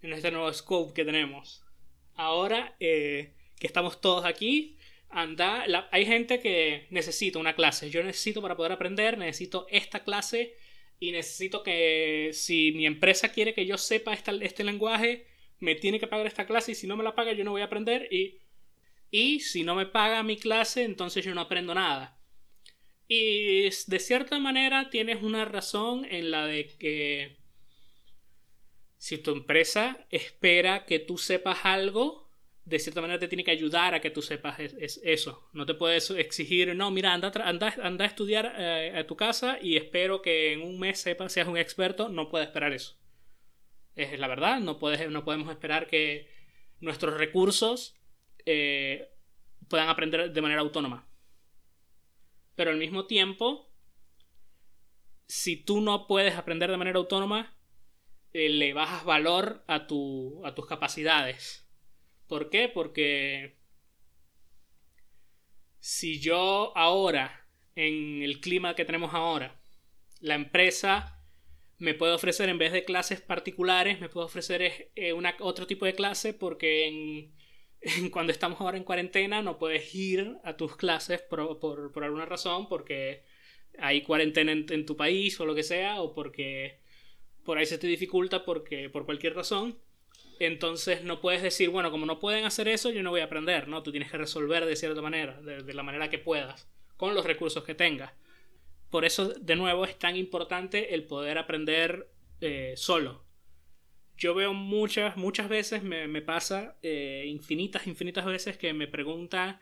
en 0.00 0.14
este 0.14 0.30
nuevo 0.30 0.50
scope 0.50 0.94
que 0.94 1.04
tenemos. 1.04 1.62
Ahora 2.14 2.74
eh, 2.80 3.34
que 3.60 3.66
estamos 3.66 4.00
todos 4.00 4.24
aquí, 4.24 4.78
anda, 5.10 5.66
hay 5.90 6.06
gente 6.06 6.40
que 6.40 6.86
necesita 6.88 7.38
una 7.38 7.54
clase. 7.54 7.90
Yo 7.90 8.02
necesito 8.02 8.40
para 8.40 8.56
poder 8.56 8.72
aprender, 8.72 9.18
necesito 9.18 9.66
esta 9.68 10.04
clase 10.04 10.54
y 10.98 11.12
necesito 11.12 11.62
que 11.62 12.30
si 12.32 12.72
mi 12.72 12.86
empresa 12.86 13.30
quiere 13.30 13.52
que 13.52 13.66
yo 13.66 13.76
sepa 13.76 14.14
este 14.14 14.64
lenguaje, 14.64 15.26
me 15.60 15.74
tiene 15.74 15.98
que 15.98 16.06
pagar 16.06 16.26
esta 16.26 16.46
clase 16.46 16.72
y 16.72 16.74
si 16.74 16.86
no 16.86 16.96
me 16.96 17.04
la 17.04 17.14
paga 17.14 17.32
yo 17.32 17.44
no 17.44 17.52
voy 17.52 17.62
a 17.62 17.66
aprender 17.66 18.08
y, 18.12 18.38
y 19.10 19.40
si 19.40 19.62
no 19.62 19.74
me 19.74 19.86
paga 19.86 20.22
mi 20.22 20.36
clase 20.36 20.84
entonces 20.84 21.24
yo 21.24 21.34
no 21.34 21.42
aprendo 21.42 21.74
nada. 21.74 22.18
Y 23.08 23.62
de 23.62 23.98
cierta 23.98 24.38
manera 24.38 24.90
tienes 24.90 25.22
una 25.22 25.46
razón 25.46 26.04
en 26.04 26.30
la 26.30 26.46
de 26.46 26.66
que 26.78 27.38
si 28.98 29.16
tu 29.18 29.30
empresa 29.30 30.06
espera 30.10 30.84
que 30.84 30.98
tú 30.98 31.16
sepas 31.16 31.60
algo, 31.62 32.28
de 32.66 32.78
cierta 32.78 33.00
manera 33.00 33.18
te 33.18 33.28
tiene 33.28 33.44
que 33.44 33.50
ayudar 33.50 33.94
a 33.94 34.00
que 34.02 34.10
tú 34.10 34.20
sepas 34.20 34.60
es, 34.60 35.00
eso. 35.02 35.48
No 35.54 35.64
te 35.64 35.72
puedes 35.72 36.10
exigir, 36.10 36.76
no, 36.76 36.90
mira, 36.90 37.14
anda, 37.14 37.32
anda, 37.44 37.74
anda 37.82 38.04
a 38.04 38.08
estudiar 38.08 38.54
eh, 38.58 38.92
a 38.94 39.06
tu 39.06 39.16
casa 39.16 39.58
y 39.62 39.76
espero 39.76 40.20
que 40.20 40.52
en 40.52 40.60
un 40.60 40.78
mes 40.78 41.00
sepas, 41.00 41.32
seas 41.32 41.48
un 41.48 41.56
experto. 41.56 42.10
No 42.10 42.28
puedes 42.28 42.48
esperar 42.48 42.74
eso 42.74 42.98
es 43.98 44.18
la 44.18 44.28
verdad, 44.28 44.60
no, 44.60 44.78
no 45.10 45.24
podemos 45.24 45.50
esperar 45.50 45.88
que 45.88 46.28
nuestros 46.80 47.18
recursos 47.18 47.96
eh, 48.46 49.10
puedan 49.68 49.88
aprender 49.88 50.32
de 50.32 50.40
manera 50.40 50.60
autónoma. 50.60 51.08
Pero 52.54 52.70
al 52.70 52.78
mismo 52.78 53.06
tiempo, 53.06 53.72
si 55.26 55.56
tú 55.56 55.80
no 55.80 56.06
puedes 56.06 56.36
aprender 56.36 56.70
de 56.70 56.76
manera 56.76 56.98
autónoma, 56.98 57.56
eh, 58.32 58.48
le 58.48 58.72
bajas 58.72 59.04
valor 59.04 59.64
a, 59.66 59.86
tu, 59.86 60.44
a 60.44 60.54
tus 60.54 60.66
capacidades. 60.66 61.68
¿Por 62.28 62.50
qué? 62.50 62.68
Porque 62.68 63.58
si 65.80 66.20
yo 66.20 66.72
ahora, 66.76 67.48
en 67.74 68.22
el 68.22 68.40
clima 68.40 68.76
que 68.76 68.84
tenemos 68.84 69.12
ahora, 69.12 69.60
la 70.20 70.34
empresa 70.36 71.17
me 71.78 71.94
puede 71.94 72.12
ofrecer 72.12 72.48
en 72.48 72.58
vez 72.58 72.72
de 72.72 72.84
clases 72.84 73.20
particulares, 73.20 74.00
me 74.00 74.08
puede 74.08 74.26
ofrecer 74.26 74.90
eh, 74.94 75.12
una, 75.12 75.36
otro 75.40 75.66
tipo 75.66 75.86
de 75.86 75.94
clase 75.94 76.34
porque 76.34 76.86
en, 77.80 78.10
cuando 78.10 78.32
estamos 78.32 78.60
ahora 78.60 78.76
en 78.76 78.84
cuarentena 78.84 79.42
no 79.42 79.58
puedes 79.58 79.94
ir 79.94 80.36
a 80.44 80.56
tus 80.56 80.76
clases 80.76 81.22
por, 81.22 81.58
por, 81.60 82.04
alguna 82.04 82.26
razón 82.26 82.68
porque 82.68 83.22
hay 83.78 84.02
cuarentena 84.02 84.52
en, 84.52 84.86
tu 84.86 84.96
país 84.96 85.38
o 85.40 85.46
lo 85.46 85.54
que 85.54 85.62
sea 85.62 86.00
o 86.00 86.14
porque 86.14 86.80
por 87.44 87.58
ahí 87.58 87.66
se 87.66 87.78
te 87.78 87.86
dificulta 87.86 88.44
porque 88.44 88.90
por 88.90 89.04
cualquier 89.04 89.34
razón. 89.34 89.78
Entonces 90.40 91.02
no 91.02 91.20
puedes 91.20 91.42
decir, 91.42 91.68
bueno, 91.68 91.90
como 91.90 92.06
no 92.06 92.20
pueden 92.20 92.44
hacer 92.44 92.68
eso, 92.68 92.90
yo 92.90 93.02
no 93.02 93.10
voy 93.10 93.22
a 93.22 93.24
aprender, 93.24 93.66
¿no? 93.66 93.82
Tú 93.82 93.90
tienes 93.90 94.10
que 94.10 94.18
resolver 94.18 94.64
de 94.66 94.76
cierta 94.76 95.02
manera, 95.02 95.40
de 95.40 95.74
la 95.74 95.82
manera 95.82 96.10
que 96.10 96.18
puedas, 96.18 96.68
con 96.96 97.14
los 97.14 97.26
recursos 97.26 97.64
que 97.64 97.74
tengas. 97.74 98.12
Por 98.90 99.04
eso, 99.04 99.28
de 99.28 99.56
nuevo, 99.56 99.84
es 99.84 99.98
tan 99.98 100.16
importante 100.16 100.94
el 100.94 101.04
poder 101.04 101.38
aprender 101.38 102.10
eh, 102.40 102.74
solo. 102.76 103.24
Yo 104.16 104.34
veo 104.34 104.52
muchas, 104.54 105.16
muchas 105.16 105.48
veces, 105.48 105.82
me, 105.82 106.22
pasa 106.22 106.76
eh, 106.82 107.24
infinitas, 107.28 107.86
infinitas 107.86 108.24
veces 108.24 108.56
que 108.56 108.72
me 108.72 108.88
preguntan, 108.88 109.60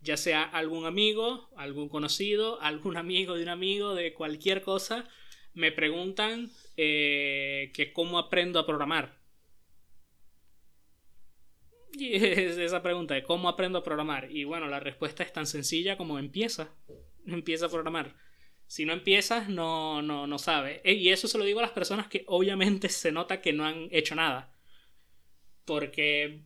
ya 0.00 0.16
sea 0.16 0.44
algún 0.44 0.86
amigo, 0.86 1.50
algún 1.56 1.88
conocido, 1.88 2.60
algún 2.62 2.96
amigo 2.96 3.34
de 3.34 3.42
un 3.42 3.48
amigo, 3.48 3.94
de 3.94 4.14
cualquier 4.14 4.62
cosa, 4.62 5.08
me 5.54 5.72
preguntan 5.72 6.50
eh, 6.76 7.72
que 7.74 7.92
cómo 7.92 8.18
aprendo 8.18 8.60
a 8.60 8.66
programar. 8.66 9.18
Y 11.92 12.14
es 12.14 12.56
esa 12.56 12.82
pregunta 12.82 13.14
de 13.14 13.24
cómo 13.24 13.48
aprendo 13.48 13.78
a 13.78 13.82
programar. 13.84 14.30
Y 14.30 14.44
bueno, 14.44 14.68
la 14.68 14.78
respuesta 14.78 15.24
es 15.24 15.32
tan 15.32 15.46
sencilla 15.46 15.96
como 15.96 16.18
empieza. 16.18 16.72
Empieza 17.26 17.66
a 17.66 17.70
programar. 17.70 18.27
Si 18.68 18.84
no 18.84 18.92
empiezas, 18.92 19.48
no, 19.48 20.02
no, 20.02 20.26
no 20.26 20.38
sabes. 20.38 20.80
E, 20.84 20.92
y 20.92 21.08
eso 21.08 21.26
se 21.26 21.38
lo 21.38 21.44
digo 21.44 21.58
a 21.58 21.62
las 21.62 21.72
personas 21.72 22.06
que 22.06 22.24
obviamente 22.26 22.88
se 22.90 23.10
nota 23.10 23.40
que 23.40 23.52
no 23.52 23.64
han 23.64 23.88
hecho 23.90 24.14
nada. 24.14 24.54
Porque 25.64 26.42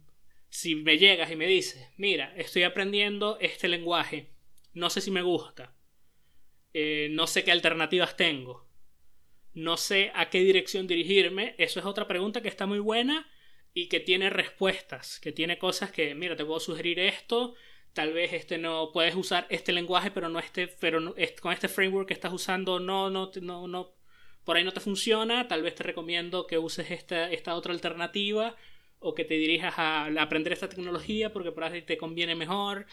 si 0.48 0.76
me 0.76 0.98
llegas 0.98 1.30
y 1.30 1.36
me 1.36 1.46
dices, 1.46 1.84
mira, 1.96 2.32
estoy 2.36 2.62
aprendiendo 2.62 3.38
este 3.40 3.68
lenguaje, 3.68 4.30
no 4.72 4.88
sé 4.88 5.00
si 5.00 5.10
me 5.10 5.22
gusta, 5.22 5.74
eh, 6.72 7.08
no 7.10 7.26
sé 7.26 7.42
qué 7.42 7.50
alternativas 7.50 8.16
tengo, 8.16 8.68
no 9.52 9.76
sé 9.76 10.12
a 10.14 10.30
qué 10.30 10.40
dirección 10.40 10.86
dirigirme, 10.86 11.54
eso 11.58 11.80
es 11.80 11.86
otra 11.86 12.06
pregunta 12.06 12.40
que 12.40 12.48
está 12.48 12.66
muy 12.66 12.78
buena 12.78 13.28
y 13.74 13.88
que 13.88 13.98
tiene 13.98 14.30
respuestas, 14.30 15.18
que 15.18 15.32
tiene 15.32 15.58
cosas 15.58 15.90
que, 15.90 16.14
mira, 16.14 16.36
te 16.36 16.44
puedo 16.44 16.60
sugerir 16.60 17.00
esto, 17.00 17.54
tal 17.92 18.12
vez 18.12 18.32
este 18.32 18.58
no 18.58 18.90
puedes 18.92 19.14
usar 19.14 19.46
este 19.50 19.72
lenguaje, 19.72 20.10
pero 20.10 20.28
no 20.28 20.38
este, 20.38 20.68
pero 20.68 21.00
no, 21.00 21.14
con 21.40 21.52
este 21.52 21.68
framework 21.68 22.08
que 22.08 22.14
estás 22.14 22.32
usando 22.32 22.80
no, 22.80 23.10
no, 23.10 23.30
no, 23.40 23.68
no, 23.68 23.92
por 24.44 24.56
ahí 24.56 24.64
no 24.64 24.72
te 24.72 24.80
funciona, 24.80 25.48
tal 25.48 25.62
vez 25.62 25.74
te 25.74 25.84
recomiendo 25.84 26.46
que 26.46 26.58
uses 26.58 26.90
esta, 26.90 27.30
esta 27.30 27.54
otra 27.54 27.72
alternativa 27.72 28.56
o 28.98 29.14
que 29.14 29.24
te 29.24 29.34
dirijas 29.34 29.74
a 29.78 30.06
aprender 30.20 30.52
esta 30.52 30.68
tecnología 30.68 31.32
porque 31.32 31.52
por 31.52 31.64
ahí 31.64 31.82
te 31.82 31.98
conviene 31.98 32.34
mejor. 32.34 32.86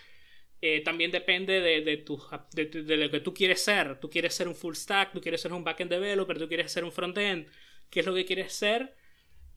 Eh, 0.62 0.82
también 0.82 1.10
depende 1.12 1.62
de, 1.62 1.82
de, 1.82 1.98
tu, 1.98 2.22
de, 2.51 2.65
de, 2.65 2.98
lo 2.98 3.10
que 3.10 3.22
tú 3.22 3.34
quieres 3.34 3.63
ser. 3.63 4.00
Tú 4.00 4.10
quieres 4.10 4.34
ser 4.34 4.48
un 4.48 4.56
full 4.56 4.75
stack, 4.75 5.13
tú 5.13 5.22
quieres 5.22 5.41
ser 5.41 5.53
un 5.53 5.63
backend 5.63 5.91
developer, 5.91 6.38
tú 6.38 6.48
quieres 6.48 6.72
ser 6.72 6.84
un 6.84 6.91
frontend. 6.91 7.48
¿Qué 7.89 8.01
es 8.01 8.06
lo 8.06 8.13
que 8.13 8.25
quieres 8.25 8.53
ser? 8.53 8.96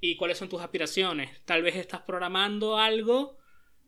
Y 0.01 0.17
cuáles 0.17 0.39
son 0.39 0.49
tus 0.49 0.61
aspiraciones. 0.61 1.45
Tal 1.45 1.63
vez 1.63 1.77
estás 1.77 2.03
programando 2.03 2.79
algo, 2.79 3.39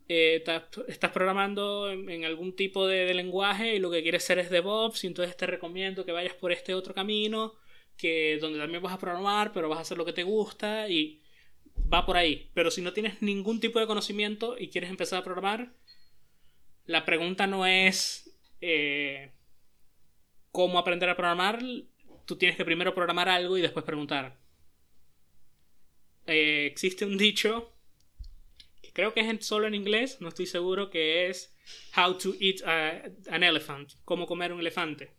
eh, 0.08 0.44
estás, 0.88 1.10
programando 1.12 1.90
en, 1.90 2.24
algún 2.24 2.54
tipo 2.54 2.86
de, 2.86 3.12
lenguaje 3.14 3.74
y 3.74 3.78
lo 3.78 3.90
que 3.90 4.02
quieres 4.02 4.22
ser 4.22 4.38
es 4.38 4.50
DevOps 4.50 5.04
y 5.04 5.06
entonces 5.06 5.36
te 5.36 5.46
recomiendo 5.46 6.04
que 6.04 6.12
vayas 6.12 6.34
por 6.34 6.52
este 6.52 6.74
otro 6.74 6.94
camino, 6.94 7.54
que 7.96 8.38
donde 8.40 8.58
también 8.58 8.82
vas 8.82 8.92
a 8.92 8.98
programar, 8.98 9.52
pero 9.52 9.68
vas 9.68 9.78
a 9.78 9.82
hacer 9.82 9.96
lo 9.96 10.04
que 10.04 10.12
te 10.12 10.22
gusta 10.22 10.88
y 10.88 11.22
va 11.92 12.04
por 12.04 12.16
ahí. 12.16 12.50
Pero 12.54 12.70
si 12.70 12.82
no 12.82 12.92
tienes 12.92 13.22
ningún 13.22 13.60
tipo 13.60 13.80
de 13.80 13.86
conocimiento 13.86 14.56
y 14.58 14.68
quieres 14.68 14.90
empezar 14.90 15.20
a 15.20 15.24
programar, 15.24 15.72
la 16.84 17.06
pregunta 17.06 17.46
no 17.46 17.64
es 17.64 18.30
eh, 18.60 19.32
cómo 20.52 20.78
aprender 20.78 21.08
a 21.08 21.16
programar. 21.16 21.60
Tú 22.26 22.36
tienes 22.36 22.56
que 22.58 22.64
primero 22.64 22.94
programar 22.94 23.28
algo 23.30 23.56
y 23.56 23.62
después 23.62 23.86
preguntar. 23.86 24.36
Eh, 26.26 26.66
existe 26.66 27.04
un 27.06 27.16
dicho 27.16 27.73
creo 28.94 29.12
que 29.12 29.20
es 29.20 29.46
solo 29.46 29.66
en 29.66 29.74
inglés, 29.74 30.22
no 30.22 30.28
estoy 30.28 30.46
seguro, 30.46 30.88
que 30.88 31.28
es 31.28 31.54
How 31.96 32.16
to 32.16 32.34
eat 32.40 32.62
an 33.28 33.42
elephant, 33.42 33.92
cómo 34.04 34.26
comer 34.26 34.52
un 34.52 34.60
elefante. 34.60 35.10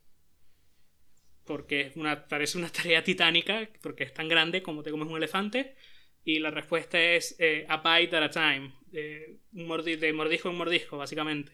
Porque 1.44 1.92
una, 1.96 2.28
parece 2.28 2.58
una 2.58 2.70
tarea 2.72 3.04
titánica, 3.04 3.70
porque 3.82 4.06
es 4.06 4.14
tan 4.14 4.28
grande 4.28 4.64
como 4.64 4.82
te 4.82 4.90
comes 4.90 5.08
un 5.08 5.18
elefante. 5.18 5.76
Y 6.24 6.40
la 6.40 6.50
respuesta 6.50 7.00
es 7.00 7.36
eh, 7.38 7.68
a 7.70 7.78
bite 7.78 8.16
at 8.16 8.24
a 8.24 8.30
time, 8.32 8.74
de 8.90 10.14
mordisco 10.14 10.50
en 10.50 10.56
mordisco, 10.56 10.98
básicamente. 10.98 11.52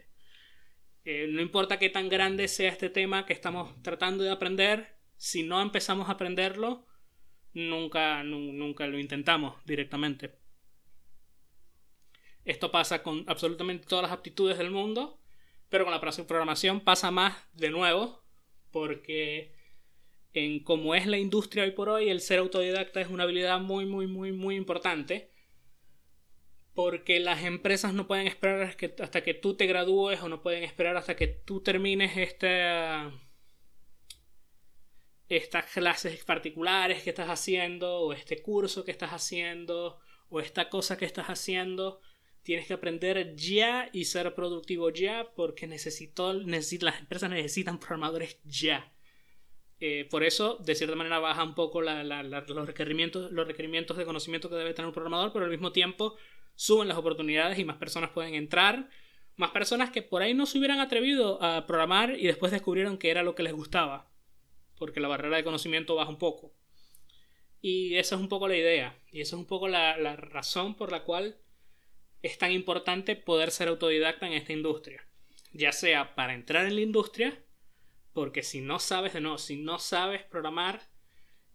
Eh, 1.04 1.28
no 1.30 1.42
importa 1.42 1.80
qué 1.80 1.90
tan 1.90 2.08
grande 2.08 2.48
sea 2.48 2.72
este 2.72 2.90
tema 2.90 3.26
que 3.26 3.34
estamos 3.34 3.82
tratando 3.82 4.24
de 4.24 4.32
aprender, 4.32 4.96
si 5.18 5.44
no 5.44 5.62
empezamos 5.62 6.08
a 6.08 6.14
aprenderlo, 6.14 6.88
nunca, 7.54 8.24
nunca 8.24 8.88
lo 8.88 8.98
intentamos 8.98 9.64
directamente. 9.66 10.41
Esto 12.46 12.72
pasa 12.72 13.04
con 13.04 13.24
absolutamente 13.28 13.86
todas 13.88 14.04
las 14.04 14.12
aptitudes 14.12 14.58
del 14.58 14.72
mundo, 14.72 15.20
pero 15.70 15.86
con 15.86 15.94
la 15.94 16.02
programación 16.02 16.82
pasa 16.82 17.12
más 17.12 17.36
de 17.54 17.70
nuevo, 17.70 18.24
porque 18.72 19.54
en 20.34 20.64
cómo 20.64 20.96
es 20.96 21.06
la 21.08 21.18
industria 21.18 21.64
hoy 21.64 21.72
por 21.72 21.90
hoy, 21.90 22.10
el 22.10 22.22
ser 22.22 22.40
autodidacta 22.40 23.02
es 23.02 23.10
una 23.10 23.24
habilidad 23.24 23.60
muy, 23.60 23.86
muy, 23.86 24.08
muy, 24.08 24.32
muy 24.32 24.56
importante. 24.56 25.32
Porque 26.74 27.20
las 27.20 27.44
empresas 27.44 27.94
no 27.94 28.08
pueden 28.08 28.28
esperar 28.28 28.76
hasta 29.00 29.24
que 29.24 29.34
tú 29.34 29.56
te 29.56 29.66
gradúes 29.66 30.22
o 30.22 30.30
no 30.30 30.42
pueden 30.42 30.64
esperar 30.64 30.96
hasta 30.96 31.18
que 31.18 31.28
tú 31.28 31.62
termines 31.62 32.16
esta, 32.16 33.12
estas 35.28 35.66
clases 35.66 36.24
particulares 36.24 37.04
que 37.04 37.10
estás 37.10 37.30
haciendo 37.30 38.00
o 38.00 38.14
este 38.14 38.42
curso 38.42 38.86
que 38.86 38.92
estás 38.92 39.12
haciendo 39.12 40.00
o 40.30 40.40
esta 40.40 40.70
cosa 40.70 40.98
que 40.98 41.06
estás 41.06 41.28
haciendo. 41.28 42.00
Tienes 42.44 42.66
que 42.66 42.74
aprender 42.74 43.36
ya 43.36 43.90
y 43.94 44.06
ser 44.06 44.34
productivo 44.34 44.90
ya 44.90 45.32
porque 45.36 45.68
necesito, 45.68 46.34
las 46.34 47.00
empresas 47.00 47.30
necesitan 47.30 47.80
programadores 47.80 48.40
ya. 48.44 48.92
Eh, 49.80 50.08
por 50.10 50.24
eso, 50.24 50.58
de 50.58 50.76
cierta 50.76 50.96
manera, 50.96 51.20
baja 51.20 51.44
un 51.44 51.56
poco 51.56 51.82
los, 51.82 52.68
requerimientos, 52.68 53.32
los 53.32 53.48
requerimientos 53.48 53.98
de 53.98 54.06
conocimiento 54.06 54.48
que 54.48 54.56
debe 54.56 54.74
tener 54.74 54.88
un 54.88 54.94
programador, 54.94 55.34
pero 55.34 55.46
al 55.46 55.52
mismo 55.52 55.72
tiempo 55.72 56.16
suben 56.56 56.88
las 56.88 56.98
oportunidades 56.98 57.58
y 57.58 57.66
más 57.66 57.78
personas 57.78 58.12
pueden 58.12 58.36
entrar. 58.36 58.90
Más 59.38 59.50
personas 59.50 59.90
que 59.90 60.04
por 60.04 60.22
ahí 60.22 60.36
no 60.36 60.46
se 60.46 60.60
hubieran 60.60 60.80
atrevido 60.80 61.42
a 61.42 61.66
programar 61.66 62.16
y 62.16 62.28
después 62.28 62.52
descubrieron 62.52 63.00
que 63.00 63.10
era 63.10 63.24
lo 63.24 63.34
que 63.34 63.42
les 63.42 63.54
gustaba. 63.54 64.12
Porque 64.78 65.00
la 65.00 65.08
barrera 65.08 65.38
de 65.38 65.44
conocimiento 65.44 65.96
baja 65.96 66.10
un 66.10 66.20
poco. 66.20 66.54
Y 67.60 67.96
esa 67.96 68.16
es 68.16 68.22
un 68.22 68.30
poco 68.30 68.48
la 68.48 68.58
idea. 68.58 69.00
Y 69.12 69.22
esa 69.22 69.36
es 69.36 69.40
un 69.40 69.48
poco 69.48 69.68
la, 69.68 69.98
la 69.98 70.16
razón 70.16 70.76
por 70.76 70.92
la 70.92 71.04
cual 71.04 71.38
es 72.22 72.38
tan 72.38 72.52
importante 72.52 73.16
poder 73.16 73.52
ser 73.52 73.68
autodidacta 73.68 74.28
en 74.28 74.34
esta 74.34 74.54
industria. 74.54 75.06
Ya 75.54 75.72
sea 75.72 76.16
para 76.16 76.34
entrar 76.34 76.66
en 76.66 76.76
la 76.76 76.82
industria 76.82 77.44
porque 78.14 78.44
si 78.44 78.62
no 78.62 78.80
sabes 78.80 79.14
de 79.14 79.22
no, 79.22 79.38
si 79.38 79.58
no 79.58 79.80
sabes 79.80 80.24
programar 80.24 80.82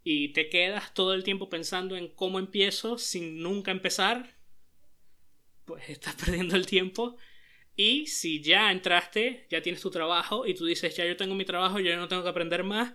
y 0.02 0.28
te 0.32 0.48
quedas 0.48 0.94
todo 0.94 1.14
el 1.14 1.24
tiempo 1.24 1.48
pensando 1.48 1.96
en 1.96 2.08
cómo 2.08 2.38
empiezo 2.38 2.98
sin 2.98 3.42
nunca 3.42 3.70
empezar, 3.70 4.36
pues 5.64 5.82
estás 5.88 6.14
perdiendo 6.14 6.56
el 6.56 6.66
tiempo. 6.66 7.16
Y 7.74 8.06
si 8.06 8.40
ya 8.40 8.72
entraste, 8.72 9.46
ya 9.50 9.60
tienes 9.60 9.82
tu 9.82 9.90
trabajo 9.90 10.46
y 10.46 10.54
tú 10.54 10.64
dices, 10.64 10.96
ya 10.96 11.04
yo 11.04 11.16
tengo 11.16 11.34
mi 11.34 11.44
trabajo, 11.44 11.78
yo 11.78 11.94
no 11.96 12.08
tengo 12.08 12.22
que 12.22 12.30
aprender 12.30 12.64
más, 12.64 12.94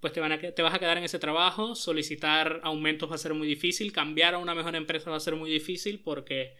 pues 0.00 0.12
te, 0.12 0.20
van 0.20 0.32
a, 0.32 0.38
te 0.38 0.62
vas 0.62 0.74
a 0.74 0.78
quedar 0.78 0.98
en 0.98 1.04
ese 1.04 1.18
trabajo, 1.18 1.74
solicitar 1.74 2.60
aumentos 2.62 3.10
va 3.10 3.14
a 3.14 3.18
ser 3.18 3.32
muy 3.32 3.46
difícil, 3.46 3.92
cambiar 3.92 4.34
a 4.34 4.38
una 4.38 4.54
mejor 4.54 4.74
empresa 4.76 5.10
va 5.10 5.16
a 5.16 5.20
ser 5.20 5.36
muy 5.36 5.50
difícil 5.50 6.00
porque 6.00 6.54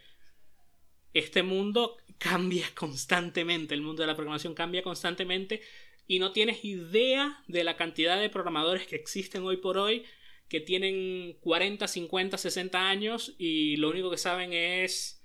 este 1.14 1.42
mundo 1.42 1.96
cambia 2.18 2.66
constantemente, 2.74 3.74
el 3.74 3.82
mundo 3.82 4.02
de 4.02 4.06
la 4.06 4.16
programación 4.16 4.54
cambia 4.54 4.82
constantemente 4.82 5.62
y 6.06 6.18
no 6.18 6.32
tienes 6.32 6.64
idea 6.64 7.42
de 7.48 7.64
la 7.64 7.76
cantidad 7.76 8.20
de 8.20 8.28
programadores 8.28 8.86
que 8.86 8.96
existen 8.96 9.44
hoy 9.44 9.56
por 9.56 9.78
hoy 9.78 10.04
que 10.52 10.60
tienen 10.60 11.38
40, 11.40 11.88
50, 11.88 12.36
60 12.36 12.88
años 12.88 13.34
y 13.38 13.76
lo 13.76 13.88
único 13.88 14.10
que 14.10 14.18
saben 14.18 14.52
es 14.52 15.22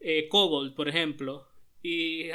eh, 0.00 0.26
COBOL, 0.28 0.72
por 0.72 0.88
ejemplo. 0.88 1.46
Y 1.82 2.30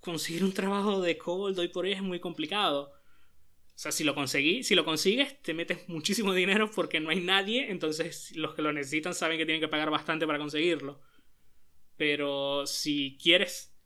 conseguir 0.00 0.44
un 0.44 0.52
trabajo 0.52 1.00
de 1.00 1.16
COBOL 1.16 1.58
hoy 1.58 1.68
por 1.68 1.86
hoy 1.86 1.92
es 1.92 2.02
muy 2.02 2.20
complicado. 2.20 2.92
O 2.92 3.78
sea, 3.82 3.92
si 3.92 4.04
lo 4.04 4.14
conseguí, 4.14 4.62
si 4.62 4.74
lo 4.74 4.84
consigues, 4.84 5.40
te 5.40 5.54
metes 5.54 5.78
muchísimo 5.88 6.34
dinero 6.34 6.70
porque 6.70 7.00
no 7.00 7.08
hay 7.08 7.20
nadie, 7.20 7.70
entonces 7.70 8.36
los 8.36 8.54
que 8.54 8.60
lo 8.60 8.74
necesitan 8.74 9.14
saben 9.14 9.38
que 9.38 9.46
tienen 9.46 9.62
que 9.62 9.68
pagar 9.68 9.88
bastante 9.88 10.26
para 10.26 10.38
conseguirlo. 10.38 11.00
Pero 12.00 12.66
si 12.66 13.18
quieres 13.22 13.76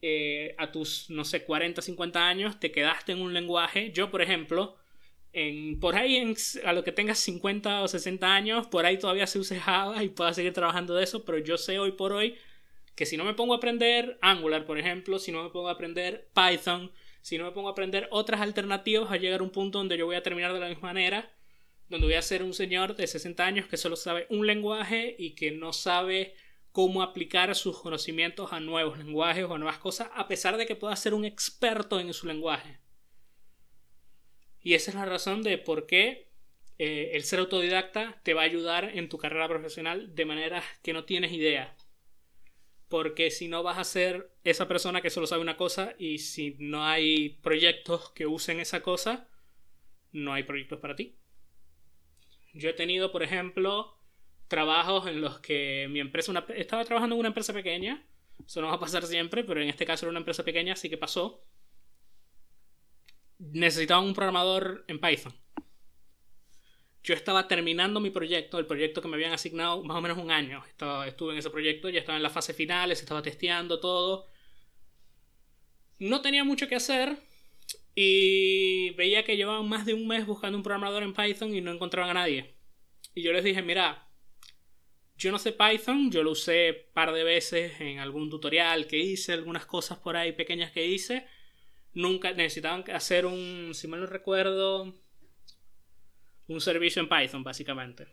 eh, 0.00 0.54
a 0.58 0.70
tus, 0.70 1.10
no 1.10 1.24
sé, 1.24 1.42
40, 1.42 1.82
50 1.82 2.28
años, 2.28 2.60
te 2.60 2.70
quedaste 2.70 3.10
en 3.10 3.20
un 3.20 3.34
lenguaje. 3.34 3.90
Yo, 3.90 4.12
por 4.12 4.22
ejemplo, 4.22 4.76
en, 5.32 5.80
por 5.80 5.96
ahí 5.96 6.36
a 6.64 6.72
lo 6.72 6.84
que 6.84 6.92
tengas 6.92 7.18
50 7.18 7.82
o 7.82 7.88
60 7.88 8.32
años, 8.32 8.68
por 8.68 8.86
ahí 8.86 8.96
todavía 8.96 9.26
se 9.26 9.40
usa 9.40 9.58
Java 9.58 10.04
y 10.04 10.10
puedas 10.10 10.36
seguir 10.36 10.52
trabajando 10.52 10.94
de 10.94 11.02
eso, 11.02 11.24
pero 11.24 11.36
yo 11.38 11.58
sé 11.58 11.80
hoy 11.80 11.90
por 11.90 12.12
hoy 12.12 12.36
que 12.94 13.06
si 13.06 13.16
no 13.16 13.24
me 13.24 13.34
pongo 13.34 13.54
a 13.54 13.56
aprender 13.56 14.20
Angular, 14.22 14.64
por 14.64 14.78
ejemplo, 14.78 15.18
si 15.18 15.32
no 15.32 15.42
me 15.42 15.50
pongo 15.50 15.68
a 15.68 15.72
aprender 15.72 16.28
Python, 16.32 16.92
si 17.22 17.38
no 17.38 17.44
me 17.44 17.50
pongo 17.50 17.70
a 17.70 17.72
aprender 17.72 18.06
otras 18.12 18.40
alternativas, 18.40 19.10
va 19.10 19.14
a 19.14 19.18
llegar 19.18 19.42
un 19.42 19.50
punto 19.50 19.78
donde 19.78 19.98
yo 19.98 20.06
voy 20.06 20.14
a 20.14 20.22
terminar 20.22 20.52
de 20.52 20.60
la 20.60 20.68
misma 20.68 20.90
manera, 20.90 21.28
donde 21.88 22.06
voy 22.06 22.14
a 22.14 22.22
ser 22.22 22.44
un 22.44 22.54
señor 22.54 22.94
de 22.94 23.08
60 23.08 23.44
años 23.44 23.66
que 23.66 23.76
solo 23.76 23.96
sabe 23.96 24.28
un 24.30 24.46
lenguaje 24.46 25.16
y 25.18 25.34
que 25.34 25.50
no 25.50 25.72
sabe 25.72 26.36
cómo 26.72 27.02
aplicar 27.02 27.54
sus 27.54 27.78
conocimientos 27.78 28.52
a 28.52 28.60
nuevos 28.60 28.98
lenguajes 28.98 29.44
o 29.44 29.54
a 29.54 29.58
nuevas 29.58 29.78
cosas, 29.78 30.08
a 30.14 30.26
pesar 30.26 30.56
de 30.56 30.66
que 30.66 30.74
pueda 30.74 30.96
ser 30.96 31.14
un 31.14 31.24
experto 31.24 32.00
en 32.00 32.12
su 32.14 32.26
lenguaje. 32.26 32.80
Y 34.60 34.74
esa 34.74 34.90
es 34.90 34.94
la 34.94 35.04
razón 35.04 35.42
de 35.42 35.58
por 35.58 35.86
qué 35.86 36.30
eh, 36.78 37.10
el 37.14 37.24
ser 37.24 37.40
autodidacta 37.40 38.20
te 38.22 38.32
va 38.34 38.42
a 38.42 38.46
ayudar 38.46 38.90
en 38.94 39.08
tu 39.08 39.18
carrera 39.18 39.48
profesional 39.48 40.14
de 40.14 40.24
manera 40.24 40.62
que 40.82 40.92
no 40.92 41.04
tienes 41.04 41.32
idea. 41.32 41.76
Porque 42.88 43.30
si 43.30 43.48
no 43.48 43.62
vas 43.62 43.78
a 43.78 43.84
ser 43.84 44.32
esa 44.44 44.68
persona 44.68 45.00
que 45.00 45.10
solo 45.10 45.26
sabe 45.26 45.42
una 45.42 45.56
cosa 45.56 45.94
y 45.98 46.18
si 46.18 46.56
no 46.58 46.84
hay 46.84 47.30
proyectos 47.42 48.10
que 48.10 48.26
usen 48.26 48.60
esa 48.60 48.82
cosa, 48.82 49.28
no 50.12 50.32
hay 50.32 50.42
proyectos 50.44 50.78
para 50.78 50.96
ti. 50.96 51.16
Yo 52.54 52.70
he 52.70 52.74
tenido, 52.74 53.12
por 53.12 53.22
ejemplo, 53.22 53.96
trabajos 54.52 55.06
en 55.06 55.22
los 55.22 55.40
que 55.40 55.86
mi 55.88 55.98
empresa, 55.98 56.30
estaba 56.54 56.84
trabajando 56.84 57.14
en 57.16 57.20
una 57.20 57.28
empresa 57.28 57.54
pequeña, 57.54 58.06
eso 58.46 58.60
no 58.60 58.66
va 58.66 58.74
a 58.74 58.80
pasar 58.80 59.06
siempre, 59.06 59.44
pero 59.44 59.62
en 59.62 59.70
este 59.70 59.86
caso 59.86 60.04
era 60.04 60.10
una 60.10 60.18
empresa 60.18 60.44
pequeña, 60.44 60.74
así 60.74 60.90
que 60.90 60.98
pasó. 60.98 61.42
Necesitaban 63.38 64.04
un 64.04 64.12
programador 64.12 64.84
en 64.88 65.00
Python. 65.00 65.32
Yo 67.02 67.14
estaba 67.14 67.48
terminando 67.48 67.98
mi 67.98 68.10
proyecto, 68.10 68.58
el 68.58 68.66
proyecto 68.66 69.00
que 69.00 69.08
me 69.08 69.16
habían 69.16 69.32
asignado 69.32 69.82
más 69.84 69.96
o 69.96 70.02
menos 70.02 70.18
un 70.18 70.30
año. 70.30 70.62
Estaba, 70.68 71.08
estuve 71.08 71.32
en 71.32 71.38
ese 71.38 71.48
proyecto, 71.48 71.88
ya 71.88 72.00
estaba 72.00 72.18
en 72.18 72.22
la 72.22 72.28
fase 72.28 72.52
final, 72.52 72.94
se 72.94 73.04
estaba 73.04 73.22
testeando 73.22 73.80
todo. 73.80 74.28
No 75.98 76.20
tenía 76.20 76.44
mucho 76.44 76.68
que 76.68 76.74
hacer 76.74 77.16
y 77.94 78.90
veía 78.90 79.24
que 79.24 79.38
llevaban 79.38 79.66
más 79.66 79.86
de 79.86 79.94
un 79.94 80.06
mes 80.06 80.26
buscando 80.26 80.58
un 80.58 80.62
programador 80.62 81.04
en 81.04 81.14
Python 81.14 81.54
y 81.54 81.62
no 81.62 81.72
encontraban 81.72 82.10
a 82.10 82.20
nadie. 82.20 82.54
Y 83.14 83.22
yo 83.22 83.32
les 83.32 83.44
dije, 83.44 83.62
mira, 83.62 84.11
yo 85.16 85.30
no 85.30 85.38
sé 85.38 85.52
Python, 85.52 86.10
yo 86.10 86.22
lo 86.22 86.32
usé 86.32 86.70
un 86.70 86.92
par 86.94 87.12
de 87.12 87.24
veces 87.24 87.80
en 87.80 87.98
algún 87.98 88.30
tutorial 88.30 88.86
que 88.86 88.98
hice, 88.98 89.32
algunas 89.32 89.66
cosas 89.66 89.98
por 89.98 90.16
ahí 90.16 90.32
pequeñas 90.32 90.72
que 90.72 90.86
hice. 90.86 91.26
Nunca 91.94 92.32
necesitaban 92.32 92.84
hacer 92.92 93.26
un, 93.26 93.72
si 93.74 93.86
mal 93.86 94.00
no 94.00 94.06
recuerdo, 94.06 94.94
un 96.46 96.60
servicio 96.60 97.02
en 97.02 97.08
Python, 97.08 97.44
básicamente. 97.44 98.08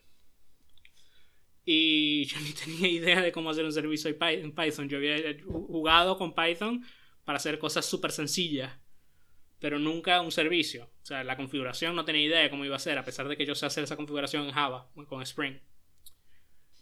Y 1.65 2.25
yo 2.25 2.39
ni 2.41 2.51
tenía 2.53 2.88
idea 2.89 3.21
de 3.21 3.31
cómo 3.31 3.49
hacer 3.49 3.65
un 3.65 3.73
servicio 3.73 4.09
en 4.19 4.53
Python. 4.53 4.89
Yo 4.89 4.97
había 4.97 5.17
jugado 5.43 6.17
con 6.17 6.33
Python 6.33 6.83
para 7.25 7.38
hacer 7.38 7.59
cosas 7.59 7.85
súper 7.85 8.12
sencillas, 8.12 8.77
pero 9.59 9.77
nunca 9.79 10.21
un 10.21 10.31
servicio. 10.31 10.91
O 11.01 11.05
sea, 11.05 11.23
la 11.23 11.38
configuración 11.38 11.95
no 11.95 12.05
tenía 12.05 12.23
idea 12.23 12.39
de 12.39 12.49
cómo 12.49 12.65
iba 12.65 12.75
a 12.75 12.79
ser, 12.79 12.97
a 12.97 13.05
pesar 13.05 13.27
de 13.27 13.38
que 13.38 13.45
yo 13.45 13.55
sé 13.55 13.65
hacer 13.65 13.83
esa 13.83 13.95
configuración 13.95 14.45
en 14.45 14.51
Java, 14.51 14.89
con 15.07 15.21
Spring. 15.21 15.59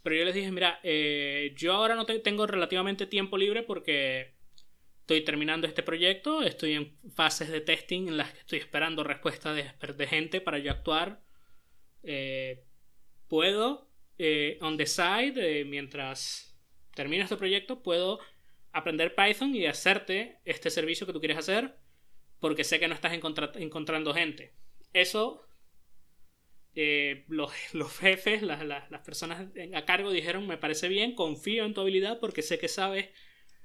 Pero 0.08 0.20
yo 0.20 0.24
les 0.24 0.36
dije, 0.36 0.50
mira, 0.54 0.80
eh, 0.84 1.54
yo 1.58 1.74
ahora 1.74 1.94
no 1.94 2.06
tengo 2.06 2.48
relativamente 2.48 3.08
tiempo 3.08 3.38
libre 3.38 3.62
porque 3.62 4.36
estoy 5.02 5.20
terminando 5.26 5.68
este 5.68 5.84
proyecto, 5.84 6.44
estoy 6.44 6.76
en 6.76 6.98
fases 7.14 7.50
de 7.50 7.60
testing 7.60 8.08
en 8.08 8.16
las 8.16 8.32
que 8.32 8.40
estoy 8.40 8.60
esperando 8.60 9.04
respuestas 9.04 9.58
de, 9.58 10.08
gente 10.08 10.40
para 10.40 10.60
yo 10.60 10.72
actuar. 10.72 11.26
Eh, 12.04 12.64
puedo, 13.28 13.92
eh, 14.18 14.58
on 14.62 14.78
the 14.78 14.86
side, 14.86 15.66
mientras 15.66 16.58
termino 16.96 17.26
este 17.26 17.36
proyecto, 17.36 17.84
puedo 17.84 18.22
aprender 18.72 19.14
Python 19.14 19.54
y 19.54 19.66
hacerte 19.66 20.40
este 20.46 20.70
servicio 20.70 21.06
que 21.06 21.12
tú 21.12 21.20
quieres 21.20 21.38
hacer 21.38 21.80
porque 22.40 22.64
sé 22.64 22.80
que 22.80 22.88
no 22.88 22.96
estás 22.96 23.12
encontrando 23.12 24.14
gente. 24.14 24.54
Eso 24.94 25.47
eh, 26.80 27.26
los, 27.28 27.52
jefes, 27.98 28.44
las, 28.44 29.02
personas 29.04 29.48
a 29.74 29.86
cargo 29.86 30.12
dijeron, 30.12 30.46
me 30.46 30.58
parece 30.58 30.88
bien, 30.88 31.16
confío 31.16 31.66
en 31.66 31.74
tu 31.74 31.82
habilidad 31.82 32.20
porque 32.20 32.44
sé 32.44 32.60
que 32.60 32.68
sabes 32.68 33.10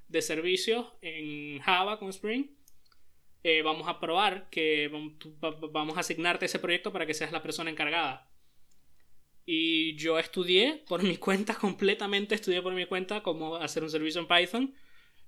de 0.09 0.23
servicios 0.23 0.87
en 1.03 1.61
Java 1.61 1.99
con 1.99 2.09
Spring. 2.09 2.47
Eh, 3.45 3.61
vamos 3.63 3.87
a 3.89 4.01
probar 4.01 4.49
que 4.51 4.91
vamos 5.73 5.97
a 5.97 6.01
asignarte 6.01 6.47
ese 6.47 6.59
proyecto 6.59 6.93
para 6.93 7.05
que 7.05 7.13
seas 7.13 7.33
la 7.33 7.43
persona 7.43 7.71
encargada. 7.71 8.31
Y 9.45 9.95
yo 9.97 10.19
estudié 10.19 10.83
por 10.89 11.03
mi 11.03 11.19
cuenta, 11.19 11.55
completamente 11.61 12.35
estudié 12.35 12.63
por 12.63 12.73
mi 12.73 12.87
cuenta 12.87 13.23
cómo 13.23 13.57
hacer 13.57 13.83
un 13.83 13.91
servicio 13.91 14.23
en 14.23 14.29
Python. 14.29 14.75